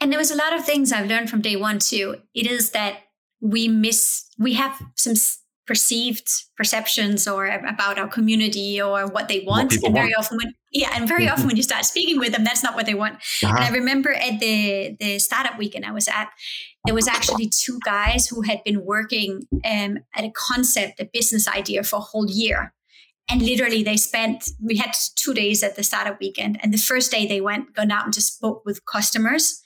And 0.00 0.10
there 0.10 0.18
was 0.18 0.30
a 0.30 0.36
lot 0.36 0.52
of 0.52 0.64
things 0.64 0.92
I've 0.92 1.08
learned 1.08 1.30
from 1.30 1.40
day 1.40 1.56
one 1.56 1.78
too. 1.78 2.16
It 2.34 2.46
is 2.46 2.70
that 2.70 3.00
we 3.40 3.68
miss, 3.68 4.24
we 4.38 4.54
have 4.54 4.80
some 4.96 5.14
perceived 5.66 6.28
perceptions 6.56 7.28
or 7.28 7.46
about 7.46 7.98
our 7.98 8.08
community 8.08 8.82
or 8.82 9.06
what 9.06 9.28
they 9.28 9.40
want. 9.40 9.70
people 9.70 9.86
and 9.86 9.94
very 9.94 10.08
want. 10.08 10.18
often 10.18 10.38
when, 10.38 10.54
yeah, 10.72 10.90
and 10.94 11.06
very 11.06 11.28
often 11.28 11.46
when 11.46 11.56
you 11.56 11.62
start 11.62 11.84
speaking 11.84 12.18
with 12.18 12.32
them, 12.32 12.44
that's 12.44 12.62
not 12.62 12.74
what 12.74 12.86
they 12.86 12.94
want. 12.94 13.14
Uh-huh. 13.14 13.54
And 13.56 13.64
I 13.64 13.70
remember 13.70 14.12
at 14.12 14.40
the 14.40 14.96
the 14.98 15.18
startup 15.18 15.58
weekend 15.58 15.84
I 15.84 15.92
was 15.92 16.08
at, 16.08 16.30
there 16.84 16.94
was 16.94 17.06
actually 17.06 17.48
two 17.48 17.78
guys 17.84 18.26
who 18.26 18.42
had 18.42 18.64
been 18.64 18.84
working 18.84 19.42
um, 19.64 19.98
at 20.14 20.24
a 20.24 20.32
concept, 20.34 21.00
a 21.00 21.04
business 21.04 21.46
idea 21.46 21.84
for 21.84 21.96
a 21.96 22.00
whole 22.00 22.28
year. 22.28 22.74
And 23.28 23.42
literally, 23.42 23.82
they 23.82 23.96
spent. 23.96 24.44
We 24.60 24.76
had 24.76 24.94
two 25.16 25.32
days 25.32 25.62
at 25.62 25.76
the 25.76 25.82
startup 25.82 26.20
weekend, 26.20 26.58
and 26.62 26.72
the 26.72 26.78
first 26.78 27.10
day 27.10 27.26
they 27.26 27.40
went, 27.40 27.74
gone 27.74 27.90
out 27.90 28.04
and 28.04 28.12
just 28.12 28.36
spoke 28.36 28.62
with 28.64 28.84
customers, 28.84 29.62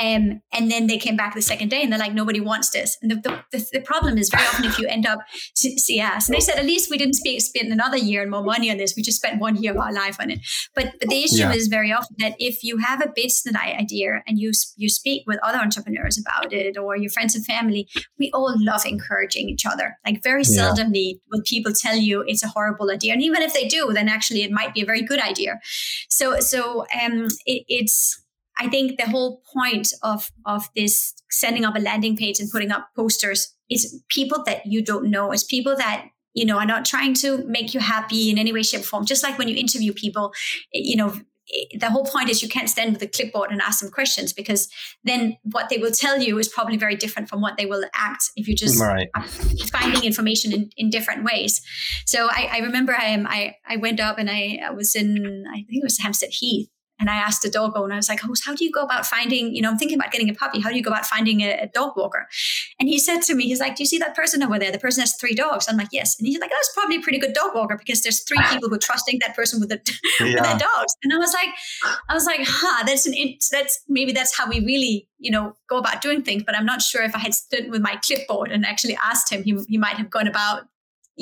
um, 0.00 0.40
and 0.52 0.70
then 0.70 0.86
they 0.86 0.96
came 0.96 1.14
back 1.14 1.34
the 1.34 1.42
second 1.42 1.68
day, 1.68 1.82
and 1.82 1.92
they're 1.92 1.98
like, 1.98 2.14
nobody 2.14 2.40
wants 2.40 2.70
this. 2.70 2.96
And 3.02 3.10
the, 3.10 3.42
the, 3.52 3.68
the, 3.72 3.80
problem 3.80 4.16
is 4.16 4.30
very 4.30 4.44
often 4.44 4.64
if 4.64 4.78
you 4.78 4.86
end 4.88 5.04
up, 5.06 5.20
so, 5.54 5.68
so 5.76 5.92
yeah. 5.92 6.18
So 6.18 6.32
they 6.32 6.40
said 6.40 6.56
at 6.58 6.64
least 6.64 6.90
we 6.90 6.96
didn't 6.96 7.14
spe- 7.14 7.40
spend 7.40 7.70
another 7.70 7.98
year 7.98 8.22
and 8.22 8.30
more 8.30 8.42
money 8.42 8.70
on 8.70 8.78
this. 8.78 8.94
We 8.96 9.02
just 9.02 9.18
spent 9.18 9.40
one 9.40 9.62
year 9.62 9.72
of 9.72 9.78
our 9.78 9.92
life 9.92 10.16
on 10.18 10.30
it. 10.30 10.40
But, 10.74 10.92
but 10.98 11.10
the 11.10 11.22
issue 11.22 11.36
Yeah. 11.40 11.52
is 11.52 11.68
very 11.68 11.92
often 11.92 12.16
that 12.18 12.34
if 12.38 12.64
you 12.64 12.78
have 12.78 13.02
a 13.02 13.12
business 13.14 13.54
idea 13.54 14.22
and 14.26 14.38
you 14.38 14.52
you 14.76 14.88
speak 14.88 15.24
with 15.26 15.38
other 15.42 15.58
entrepreneurs 15.58 16.18
about 16.18 16.52
it 16.52 16.78
or 16.78 16.96
your 16.96 17.10
friends 17.10 17.34
and 17.34 17.44
family, 17.44 17.86
we 18.18 18.30
all 18.32 18.54
love 18.58 18.86
encouraging 18.86 19.48
each 19.48 19.66
other. 19.66 19.98
Like 20.06 20.22
very 20.22 20.44
Yeah. 20.46 20.70
seldomly 20.70 21.20
will 21.30 21.42
people 21.44 21.72
tell 21.72 21.96
you 21.96 22.24
it's 22.26 22.42
a 22.44 22.48
horrible 22.48 22.90
idea, 22.90 23.12
and 23.12 23.22
even 23.22 23.42
if 23.42 23.52
they 23.52 23.66
do, 23.68 23.92
then 23.92 24.08
actually 24.08 24.42
it 24.42 24.50
might 24.50 24.72
be 24.72 24.80
a 24.80 24.86
very 24.86 25.02
good 25.02 25.20
idea. 25.20 25.60
So 26.08 26.40
so 26.40 26.86
um, 27.02 27.28
it, 27.44 27.64
it's 27.68 28.20
I 28.60 28.68
think 28.68 28.98
the 28.98 29.08
whole 29.08 29.42
point 29.54 29.88
of 30.02 30.30
of 30.44 30.68
this 30.76 31.14
sending 31.30 31.64
up 31.64 31.74
a 31.76 31.80
landing 31.80 32.16
page 32.16 32.38
and 32.40 32.50
putting 32.50 32.70
up 32.70 32.88
posters 32.94 33.54
is 33.70 34.02
people 34.08 34.42
that 34.44 34.66
you 34.66 34.82
don't 34.84 35.10
know, 35.10 35.32
is 35.32 35.44
people 35.44 35.74
that 35.76 36.08
you 36.34 36.44
know 36.44 36.58
are 36.58 36.66
not 36.66 36.84
trying 36.84 37.14
to 37.14 37.44
make 37.46 37.72
you 37.74 37.80
happy 37.80 38.30
in 38.30 38.38
any 38.38 38.52
way, 38.52 38.62
shape, 38.62 38.82
or 38.82 38.84
form. 38.84 39.06
Just 39.06 39.22
like 39.22 39.38
when 39.38 39.48
you 39.48 39.56
interview 39.56 39.92
people, 39.92 40.32
eh, 40.74 40.80
you 40.84 40.96
know. 40.96 41.10
Eh, 41.52 41.78
the 41.80 41.90
whole 41.90 42.04
point 42.04 42.28
is 42.28 42.42
you 42.42 42.48
can't 42.48 42.68
stand 42.70 42.92
with 42.92 43.02
a 43.02 43.08
clipboard 43.08 43.50
and 43.50 43.60
ask 43.60 43.80
them 43.80 43.90
questions 43.90 44.32
because 44.32 44.68
then 45.02 45.36
what 45.42 45.68
they 45.68 45.78
will 45.78 45.90
tell 45.90 46.20
you 46.20 46.38
is 46.38 46.46
probably 46.46 46.76
very 46.76 46.94
different 46.94 47.28
from 47.28 47.40
what 47.40 47.56
they 47.56 47.66
will 47.66 47.84
act 47.94 48.22
if 48.36 48.46
you 48.46 48.54
just 48.54 48.80
Right. 48.80 49.08
finding 49.72 50.04
information 50.04 50.52
in, 50.52 50.70
in 50.76 50.90
different 50.90 51.24
ways. 51.24 51.60
So 52.06 52.28
I, 52.30 52.50
I 52.52 52.58
remember 52.58 52.92
I, 52.94 53.08
I 53.38 53.54
I 53.66 53.76
went 53.78 53.98
up 53.98 54.16
and 54.18 54.30
I, 54.30 54.60
I 54.64 54.70
was 54.70 54.94
in 54.94 55.44
I 55.50 55.56
think 55.66 55.82
it 55.82 55.82
was 55.82 55.98
Hampstead 55.98 56.30
Heath 56.32 56.68
and 57.00 57.08
I 57.08 57.16
asked 57.16 57.42
the 57.42 57.50
dog 57.50 57.72
owner, 57.76 57.94
I 57.94 57.96
was 57.96 58.10
like, 58.10 58.20
oh, 58.24 58.34
how 58.44 58.54
do 58.54 58.64
you 58.64 58.70
go 58.70 58.82
about 58.82 59.06
finding, 59.06 59.54
you 59.54 59.62
know, 59.62 59.70
I'm 59.70 59.78
thinking 59.78 59.98
about 59.98 60.12
getting 60.12 60.28
a 60.28 60.34
puppy. 60.34 60.60
How 60.60 60.68
do 60.68 60.76
you 60.76 60.82
go 60.82 60.90
about 60.90 61.06
finding 61.06 61.40
a, 61.40 61.62
a 61.62 61.66
dog 61.66 61.96
walker? 61.96 62.28
And 62.78 62.88
he 62.88 62.98
said 62.98 63.22
to 63.22 63.34
me, 63.34 63.44
he's 63.44 63.58
like, 63.58 63.74
do 63.74 63.82
you 63.82 63.86
see 63.86 63.98
that 63.98 64.14
person 64.14 64.42
over 64.42 64.58
there? 64.58 64.70
The 64.70 64.78
person 64.78 65.00
has 65.00 65.16
three 65.16 65.34
dogs. 65.34 65.66
I'm 65.68 65.78
like, 65.78 65.88
yes. 65.92 66.18
And 66.18 66.26
he's 66.28 66.38
like, 66.38 66.50
oh, 66.52 66.56
that's 66.56 66.74
probably 66.74 66.96
a 66.96 67.00
pretty 67.00 67.18
good 67.18 67.32
dog 67.32 67.54
walker 67.54 67.76
because 67.78 68.02
there's 68.02 68.22
three 68.22 68.38
people 68.50 68.68
who 68.68 68.74
are 68.74 68.78
trusting 68.78 69.18
that 69.20 69.34
person 69.34 69.60
with, 69.60 69.70
the, 69.70 69.76
with 70.20 70.42
their 70.42 70.58
dogs. 70.58 70.94
And 71.02 71.12
I 71.12 71.16
was 71.16 71.32
like, 71.32 71.48
I 72.08 72.14
was 72.14 72.26
like, 72.26 72.40
huh, 72.42 72.84
that's 72.84 73.06
an, 73.06 73.14
that's 73.50 73.80
maybe 73.88 74.12
that's 74.12 74.36
how 74.36 74.48
we 74.48 74.60
really, 74.60 75.08
you 75.18 75.30
know, 75.30 75.54
go 75.68 75.78
about 75.78 76.02
doing 76.02 76.22
things. 76.22 76.42
But 76.44 76.56
I'm 76.56 76.66
not 76.66 76.82
sure 76.82 77.02
if 77.02 77.14
I 77.14 77.18
had 77.18 77.34
stood 77.34 77.70
with 77.70 77.80
my 77.80 77.96
clipboard 78.04 78.52
and 78.52 78.66
actually 78.66 78.98
asked 79.02 79.32
him, 79.32 79.42
he, 79.42 79.58
he 79.68 79.78
might 79.78 79.96
have 79.96 80.10
gone 80.10 80.26
about 80.26 80.64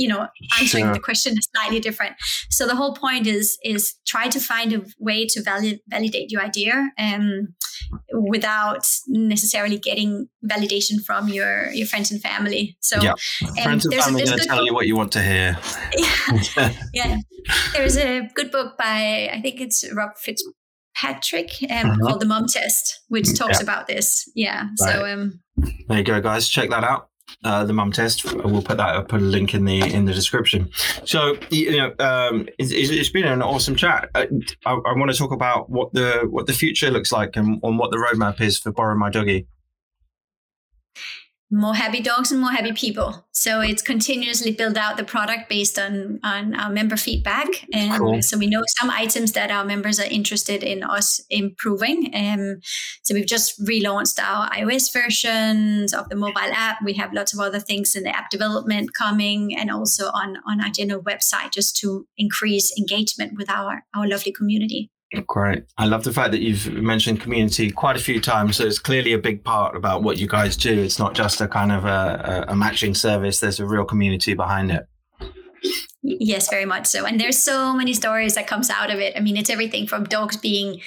you 0.03 0.09
know 0.13 0.21
answering 0.61 0.85
Sure. 0.87 0.95
the 0.95 1.01
question 1.09 1.33
is 1.41 1.47
slightly 1.55 1.81
different 1.81 2.15
so 2.57 2.67
the 2.67 2.77
whole 2.81 2.95
point 3.05 3.27
is 3.27 3.59
is 3.73 3.83
try 4.07 4.25
to 4.29 4.41
find 4.51 4.73
a 4.73 4.81
way 5.09 5.27
to 5.33 5.43
valid, 5.43 5.81
validate 5.95 6.31
your 6.33 6.43
idea 6.51 6.75
um, 7.07 7.49
without 8.35 8.85
necessarily 9.09 9.79
getting 9.89 10.29
validation 10.55 10.97
from 11.09 11.29
your 11.29 11.71
your 11.79 11.87
friends 11.87 12.11
and 12.13 12.21
family 12.23 12.77
so 12.81 12.97
Yeah. 13.03 13.13
um, 13.13 13.63
Friends 13.65 13.87
and 13.87 13.95
family 13.95 14.19
there's 14.25 14.31
going 14.31 14.43
to 14.43 14.49
tell 14.49 14.65
you 14.65 14.75
what 14.75 14.87
you 14.87 14.97
want 14.97 15.13
to 15.13 15.23
hear. 15.23 15.59
yeah, 16.57 16.73
yeah 17.01 17.17
there's 17.75 17.97
a 17.97 18.29
good 18.35 18.51
book 18.57 18.77
by 18.79 19.31
i 19.33 19.41
think 19.43 19.61
it's 19.61 19.79
rob 19.95 20.11
fitzpatrick 20.25 21.51
um, 21.71 21.91
Uh-huh. 21.91 21.97
called 22.05 22.21
the 22.21 22.27
mom 22.27 22.47
test 22.47 22.85
which 23.09 23.29
talks 23.39 23.59
Yeah. 23.59 23.65
about 23.69 23.87
this 23.87 24.31
yeah 24.35 24.61
so 24.77 24.91
um 25.13 25.41
There 25.89 25.99
you 25.99 26.05
go, 26.05 26.21
guys. 26.21 26.49
Check 26.49 26.71
that 26.71 26.85
out. 26.85 27.09
Uh, 27.45 27.65
the 27.65 27.73
mum 27.73 27.93
test. 27.93 28.25
We'll 28.25 28.63
put 28.63 28.77
that. 28.79 28.95
I'll 28.95 29.05
put 29.05 29.21
a 29.21 29.25
link 29.25 29.55
in 29.55 29.65
the 29.65 29.81
in 29.81 30.05
the 30.07 30.13
description. 30.13 30.71
So 31.05 31.37
you 31.51 31.77
know, 31.77 31.95
um, 31.99 32.49
it's, 32.59 32.71
it's 32.73 33.11
been 33.11 33.27
an 33.27 33.43
awesome 33.43 33.77
chat. 33.77 34.11
I, 34.15 34.29
I, 34.67 34.73
I, 34.73 34.93
want 34.97 35.11
to 35.11 35.17
talk 35.17 35.33
about 35.33 35.71
what 35.71 35.93
the 35.93 36.27
what 36.29 36.47
the 36.47 36.53
future 36.53 36.91
looks 36.91 37.13
like 37.13 37.37
and, 37.37 37.61
and 37.63 37.79
what 37.79 37.91
the 37.91 37.97
roadmap 37.97 38.41
is 38.41 38.59
for 38.59 38.73
Borrow 38.73 38.97
My 38.97 39.11
Doggy 39.11 39.47
more 41.51 41.75
happy 41.75 42.01
dogs 42.01 42.31
and 42.31 42.41
more 42.41 42.51
happy 42.51 42.73
people. 42.73 43.27
So 43.33 43.61
it's 43.61 43.81
continuously 43.81 44.53
build 44.53 44.77
out 44.77 44.97
the 44.97 45.05
product 45.05 45.49
based 45.49 45.79
on 45.79 46.21
on 46.23 46.55
our 46.55 46.71
member 46.71 46.97
feedback, 46.97 47.47
and 47.73 47.99
cool. 47.99 48.23
so 48.23 48.37
we 48.37 48.47
know 48.47 48.63
some 48.79 48.91
items 48.91 49.33
that 49.33 49.51
our 49.51 49.65
members 49.65 49.99
are 49.99 50.11
interested 50.11 50.63
in 50.63 50.83
us 50.83 51.21
improving. 51.31 52.11
Um, 52.15 52.61
so 53.03 53.15
we've 53.15 53.27
just 53.27 53.59
relaunched 53.65 54.19
our 54.23 54.51
iOS 54.51 54.93
versions 54.93 55.95
of 55.95 56.09
the 56.11 56.17
mobile 56.17 56.53
app. 56.53 56.79
We 56.85 56.95
have 56.95 57.13
lots 57.15 57.33
of 57.33 57.41
other 57.41 57.61
things 57.61 57.95
in 57.97 58.03
the 58.03 58.15
app 58.15 58.31
development 58.31 58.95
coming, 58.95 59.57
and 59.57 59.71
also 59.71 60.07
on 60.09 60.37
on 60.47 60.61
our 60.61 60.71
general 60.71 61.03
website 61.03 61.53
just 61.53 61.77
to 61.77 62.07
increase 62.19 62.77
engagement 62.79 63.39
with 63.39 63.49
our 63.49 63.85
our 63.95 64.07
lovely 64.07 64.33
community. 64.33 64.91
Great. 65.27 65.65
I 65.79 65.87
love 65.87 66.05
the 66.05 66.13
fact 66.13 66.33
that 66.33 66.43
you've 66.43 66.71
mentioned 66.71 67.21
community 67.21 67.71
quite 67.71 67.97
a 67.97 68.01
few 68.01 68.21
times. 68.21 68.57
So 68.57 68.67
it's 68.67 68.79
clearly 68.79 69.15
a 69.15 69.19
big 69.19 69.43
part 69.43 69.75
about 69.75 70.03
what 70.03 70.19
you 70.19 70.27
guys 70.27 70.57
do. 70.57 70.79
It's 70.79 70.99
not 70.99 71.15
just 71.15 71.41
a 71.41 71.49
kind 71.49 71.73
of 71.73 71.87
a, 71.87 72.45
a 72.49 72.57
matching 72.57 72.95
service, 72.95 73.41
there's 73.41 73.59
a 73.59 73.67
real 73.67 73.85
community 73.85 74.35
behind 74.35 74.71
it. 74.71 74.87
Yes, 76.03 76.49
very 76.49 76.67
much 76.67 76.87
so. 76.87 77.07
And 77.07 77.19
there's 77.19 77.39
so 77.39 77.73
many 77.73 77.93
stories 77.95 78.35
that 78.35 78.47
comes 78.47 78.71
out 78.71 78.91
of 78.91 78.99
it. 78.99 79.17
I 79.17 79.21
mean, 79.21 79.37
it's 79.37 79.51
everything 79.51 79.87
from 79.87 80.05
dogs 80.05 80.37
being 80.37 80.81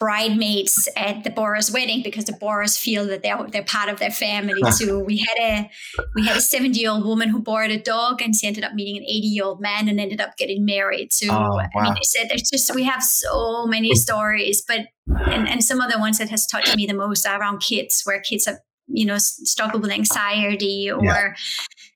bridesmaids 0.00 0.88
at 0.96 1.24
the 1.24 1.30
borrowers' 1.30 1.70
wedding 1.70 2.02
because 2.02 2.24
the 2.24 2.32
borrowers 2.32 2.76
feel 2.76 3.06
that 3.06 3.22
they're 3.22 3.46
they're 3.52 3.62
part 3.62 3.90
of 3.90 3.98
their 4.00 4.10
family 4.10 4.62
too. 4.78 4.98
we 5.06 5.18
had 5.18 5.38
a 5.38 5.70
we 6.14 6.26
had 6.26 6.38
a 6.38 6.40
70 6.40 6.80
year 6.80 6.90
old 6.90 7.04
woman 7.04 7.28
who 7.28 7.40
borrowed 7.40 7.70
a 7.70 7.78
dog 7.78 8.22
and 8.22 8.34
she 8.34 8.46
ended 8.46 8.64
up 8.64 8.72
meeting 8.72 8.96
an 8.96 9.04
80 9.04 9.10
year 9.26 9.44
old 9.44 9.60
man 9.60 9.88
and 9.88 10.00
ended 10.00 10.20
up 10.20 10.36
getting 10.38 10.64
married. 10.64 11.12
So 11.12 11.26
oh, 11.30 11.56
wow. 11.56 11.68
I 11.76 11.82
mean, 11.82 11.94
they 11.94 12.02
said 12.02 12.28
there's 12.30 12.48
just 12.50 12.74
we 12.74 12.82
have 12.84 13.02
so 13.02 13.66
many 13.66 13.94
stories, 13.94 14.64
but 14.66 14.86
and, 15.06 15.46
and 15.46 15.62
some 15.62 15.80
of 15.80 15.92
the 15.92 15.98
ones 15.98 16.18
that 16.18 16.30
has 16.30 16.46
touched 16.46 16.74
me 16.76 16.86
the 16.86 16.94
most 16.94 17.26
are 17.26 17.38
around 17.38 17.60
kids, 17.60 18.02
where 18.04 18.20
kids 18.20 18.46
have 18.46 18.58
you 18.86 19.04
know 19.04 19.18
struggle 19.18 19.80
with 19.80 19.90
anxiety 19.90 20.90
or 20.90 21.04
yeah. 21.04 21.34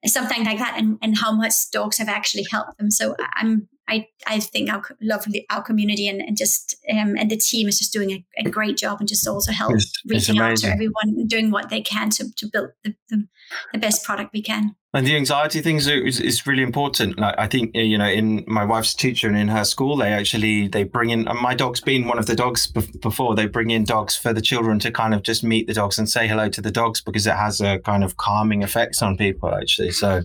something 0.07 0.45
like 0.45 0.59
that, 0.59 0.75
and 0.77 0.99
and 1.01 1.17
how 1.17 1.33
much 1.33 1.55
dogs 1.73 1.97
have 1.97 2.09
actually 2.09 2.45
helped 2.51 2.77
them. 2.77 2.91
So 2.91 3.17
I'm 3.35 3.69
I, 3.89 4.09
I 4.27 4.41
think 4.41 4.73
our 4.73 4.83
lovely 5.03 5.45
our 5.51 5.63
community 5.63 6.09
and, 6.09 6.23
and 6.23 6.37
just 6.37 6.77
um, 6.91 7.17
and 7.19 7.31
the 7.31 7.37
team 7.37 7.69
is 7.69 7.79
just 7.79 7.93
doing 7.93 8.11
a, 8.11 8.25
a 8.39 8.51
great 8.51 8.79
job 8.79 8.99
and 9.01 9.09
just 9.09 9.29
also 9.29 9.53
help 9.53 9.75
it's, 9.75 9.93
reaching 10.07 10.37
it's 10.37 10.43
out 10.43 10.57
to 10.69 10.73
everyone 10.73 11.27
doing 11.27 11.51
what 11.51 11.69
they 11.69 11.83
can 11.83 12.09
to, 12.11 12.33
to 12.37 12.47
build 12.51 12.71
the, 12.83 12.95
the, 13.11 13.27
the 13.73 13.79
best 13.79 14.05
product 14.05 14.33
we 14.33 14.41
can. 14.41 14.75
And 14.95 15.05
the 15.05 15.17
anxiety 15.17 15.61
things 15.61 15.89
is, 15.89 16.21
is 16.21 16.47
really 16.47 16.63
important. 16.63 17.19
Like 17.19 17.35
I 17.37 17.49
think 17.49 17.75
you 17.75 17.99
know, 17.99 18.09
in 18.09 18.45
my 18.47 18.65
wife's 18.65 18.95
teacher 18.95 19.27
and 19.27 19.37
in 19.37 19.49
her 19.49 19.65
school, 19.65 19.97
they 19.97 20.13
actually 20.13 20.69
they 20.69 20.85
bring 20.85 21.11
in. 21.11 21.27
And 21.27 21.39
my 21.41 21.55
dog's 21.55 21.81
been 21.81 22.07
one 22.07 22.19
of 22.19 22.27
the 22.27 22.37
dogs 22.37 22.69
before. 22.69 23.35
They 23.35 23.47
bring 23.47 23.71
in 23.71 23.85
dogs 23.85 24.17
for 24.17 24.33
the 24.33 24.41
children 24.41 24.79
to 24.79 24.93
kind 24.93 25.13
of 25.13 25.23
just 25.23 25.43
meet 25.43 25.67
the 25.67 25.75
dogs 25.75 25.99
and 25.99 26.09
say 26.09 26.29
hello 26.29 26.49
to 26.49 26.63
the 26.63 26.71
dogs 26.71 27.01
because 27.01 27.27
it 27.27 27.35
has 27.35 27.61
a 27.61 27.81
kind 27.81 28.05
of 28.05 28.17
calming 28.19 28.63
effects 28.63 29.03
on 29.03 29.17
people. 29.17 29.53
Actually, 29.53 29.91
so 29.91 30.23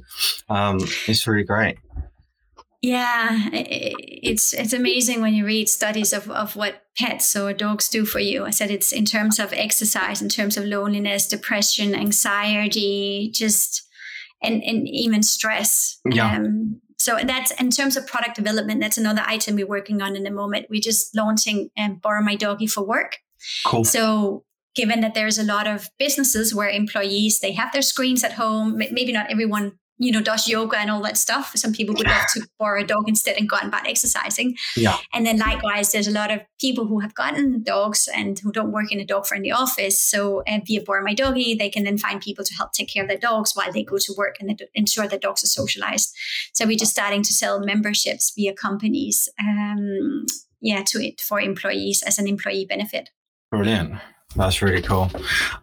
um, 0.50 0.78
it's 1.08 1.26
really 1.26 1.44
great. 1.44 1.80
Yeah, 2.82 3.50
it's 3.52 4.54
it's 4.54 4.72
amazing 4.72 5.22
when 5.22 5.34
you 5.34 5.46
read 5.46 5.68
studies 5.68 6.14
of, 6.14 6.30
of 6.32 6.56
what 6.56 6.84
pets 6.98 7.36
or 7.36 7.52
dogs 7.52 7.90
do 7.90 8.06
for 8.06 8.20
you. 8.20 8.46
I 8.46 8.52
said 8.52 8.72
it's 8.72 8.94
in 8.94 9.04
terms 9.04 9.38
of 9.38 9.52
exercise, 9.52 10.22
in 10.22 10.30
terms 10.30 10.56
of 10.56 10.64
loneliness, 10.64 11.28
depression, 11.28 11.94
anxiety, 11.94 13.32
just 13.34 13.86
and 14.42 14.64
and 14.64 14.88
even 14.88 15.24
stress. 15.24 16.00
Yeah. 16.10 16.38
Um, 16.38 16.82
so 16.98 17.18
that's 17.24 17.52
in 17.52 17.70
terms 17.70 17.98
of 17.98 18.08
product 18.08 18.36
development. 18.36 18.82
That's 18.82 18.98
another 18.98 19.24
item 19.26 19.56
we're 19.56 19.68
working 19.68 20.02
on 20.02 20.16
in 20.16 20.24
the 20.24 20.32
moment. 20.32 20.68
We're 20.70 20.82
just 20.82 21.16
launching 21.16 21.70
um, 21.78 21.96
Borrow 21.96 22.22
My 22.22 22.36
Doggy 22.36 22.68
for 22.68 22.86
Work. 22.86 23.18
Cool. 23.66 23.86
So 23.86 24.44
given 24.76 25.02
that 25.02 25.14
there's 25.14 25.40
a 25.40 25.44
lot 25.44 25.68
of 25.68 25.90
businesses 25.98 26.54
where 26.54 26.70
employees 26.70 27.40
they 27.40 27.54
have 27.54 27.74
their 27.74 27.82
screens 27.82 28.24
at 28.24 28.34
home, 28.34 28.78
maybe 28.78 29.12
not 29.12 29.32
everyone 29.32 29.79
you 30.00 30.14
know, 30.14 30.22
does 30.22 30.48
yoga 30.48 30.78
and 30.78 30.90
all 30.90 31.02
that 31.02 31.18
stuff. 31.18 31.52
Some 31.56 31.74
people 31.74 31.94
would 31.94 32.08
love 32.08 32.26
to 32.34 32.48
borrow 32.58 32.82
a 32.82 32.86
dog 32.86 33.04
instead 33.08 33.36
and 33.38 33.50
go 33.50 33.58
out 33.58 33.64
and 33.64 33.72
back 33.72 33.88
exercising. 33.88 34.56
Yeah. 34.78 34.98
And 35.14 35.26
then 35.26 35.38
likewise, 35.38 35.92
there's 35.92 36.08
a 36.08 36.12
lot 36.12 36.32
of 36.32 36.40
people 36.60 36.86
who 36.88 37.00
have 37.00 37.14
gotten 37.14 37.62
dogs 37.64 38.08
and 38.16 38.40
who 38.40 38.54
don't 38.54 38.72
work 38.72 38.94
in 38.94 39.02
a 39.02 39.06
dog 39.06 39.28
friendly 39.28 39.52
office. 39.52 40.00
So 40.00 40.42
uh, 40.48 40.60
via 40.66 40.82
Borrow 40.82 41.04
My 41.04 41.14
Doggy, 41.14 41.54
they 41.54 41.70
can 41.70 41.84
then 41.84 41.98
find 41.98 42.22
people 42.22 42.46
to 42.46 42.56
help 42.56 42.72
take 42.72 42.92
care 42.92 43.04
of 43.04 43.10
their 43.10 43.18
dogs 43.18 43.52
while 43.54 43.74
they 43.74 43.84
go 43.84 43.98
to 43.98 44.14
work 44.18 44.38
and 44.40 44.62
ensure 44.74 45.08
that 45.08 45.22
dogs 45.22 45.44
are 45.44 45.48
socialized. 45.48 46.16
So 46.54 46.66
we're 46.66 46.78
just 46.78 46.92
starting 46.92 47.22
to 47.24 47.34
sell 47.34 47.60
memberships 47.60 48.32
via 48.34 48.54
companies, 48.54 49.28
um, 49.38 50.26
yeah, 50.62 50.84
to 50.88 51.06
it 51.06 51.20
for 51.20 51.42
employees 51.42 52.04
as 52.04 52.18
an 52.18 52.28
employee 52.28 52.66
benefit. 52.66 53.10
Brilliant. 53.52 53.96
That's 54.36 54.62
really 54.62 54.82
cool. 54.84 55.10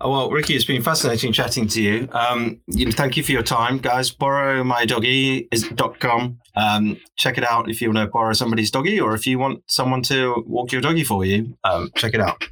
Oh, 0.01 0.11
well, 0.11 0.31
Rikke, 0.31 0.55
it's 0.55 0.65
been 0.65 0.83
fascinating 0.83 1.33
chatting 1.33 1.69
to 1.69 1.81
you. 1.81 2.09
Um, 2.11 2.61
thank 2.91 3.17
you 3.17 3.23
for 3.23 3.31
your 3.31 3.45
time, 3.45 3.79
guys. 3.79 4.11
Borrow 4.11 4.65
my 4.65 4.85
doggy 4.85 5.47
is 5.53 5.69
dot 5.69 6.01
.com. 6.01 6.41
Um, 6.57 6.97
check 7.15 7.39
it 7.39 7.45
out 7.45 7.71
if 7.71 7.81
you 7.81 7.93
want 7.93 8.05
to 8.05 8.11
borrow 8.11 8.33
somebody's 8.33 8.73
doggy 8.73 9.01
or 9.01 9.15
if 9.15 9.27
you 9.27 9.39
want 9.39 9.63
someone 9.69 10.03
to 10.03 10.43
walk 10.47 10.73
your 10.73 10.81
doggy 10.81 11.05
for 11.05 11.25
you. 11.25 11.57
Um, 11.63 11.91
check 11.95 12.13
it 12.13 12.21
out. 12.21 12.49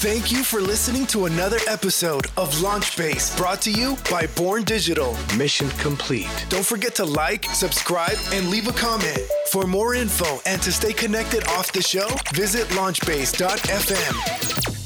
Thank 0.00 0.30
you 0.30 0.44
for 0.44 0.60
listening 0.60 1.08
to 1.08 1.24
another 1.24 1.58
episode 1.68 2.26
of 2.36 2.54
Launchbase 2.60 3.36
brought 3.36 3.60
to 3.62 3.72
you 3.72 3.96
by 4.08 4.28
Born 4.36 4.62
Digital. 4.62 5.16
Mission 5.36 5.68
complete. 5.70 6.30
Don't 6.48 6.64
forget 6.64 6.94
to 6.94 7.04
like, 7.04 7.46
subscribe, 7.46 8.16
and 8.32 8.48
leave 8.48 8.68
a 8.68 8.72
comment. 8.72 9.18
For 9.50 9.66
more 9.66 9.96
info 9.96 10.38
and 10.46 10.62
to 10.62 10.70
stay 10.70 10.92
connected 10.92 11.42
off 11.48 11.72
the 11.72 11.82
show, 11.82 12.06
visit 12.32 12.68
launchbase.fm. 12.68 14.77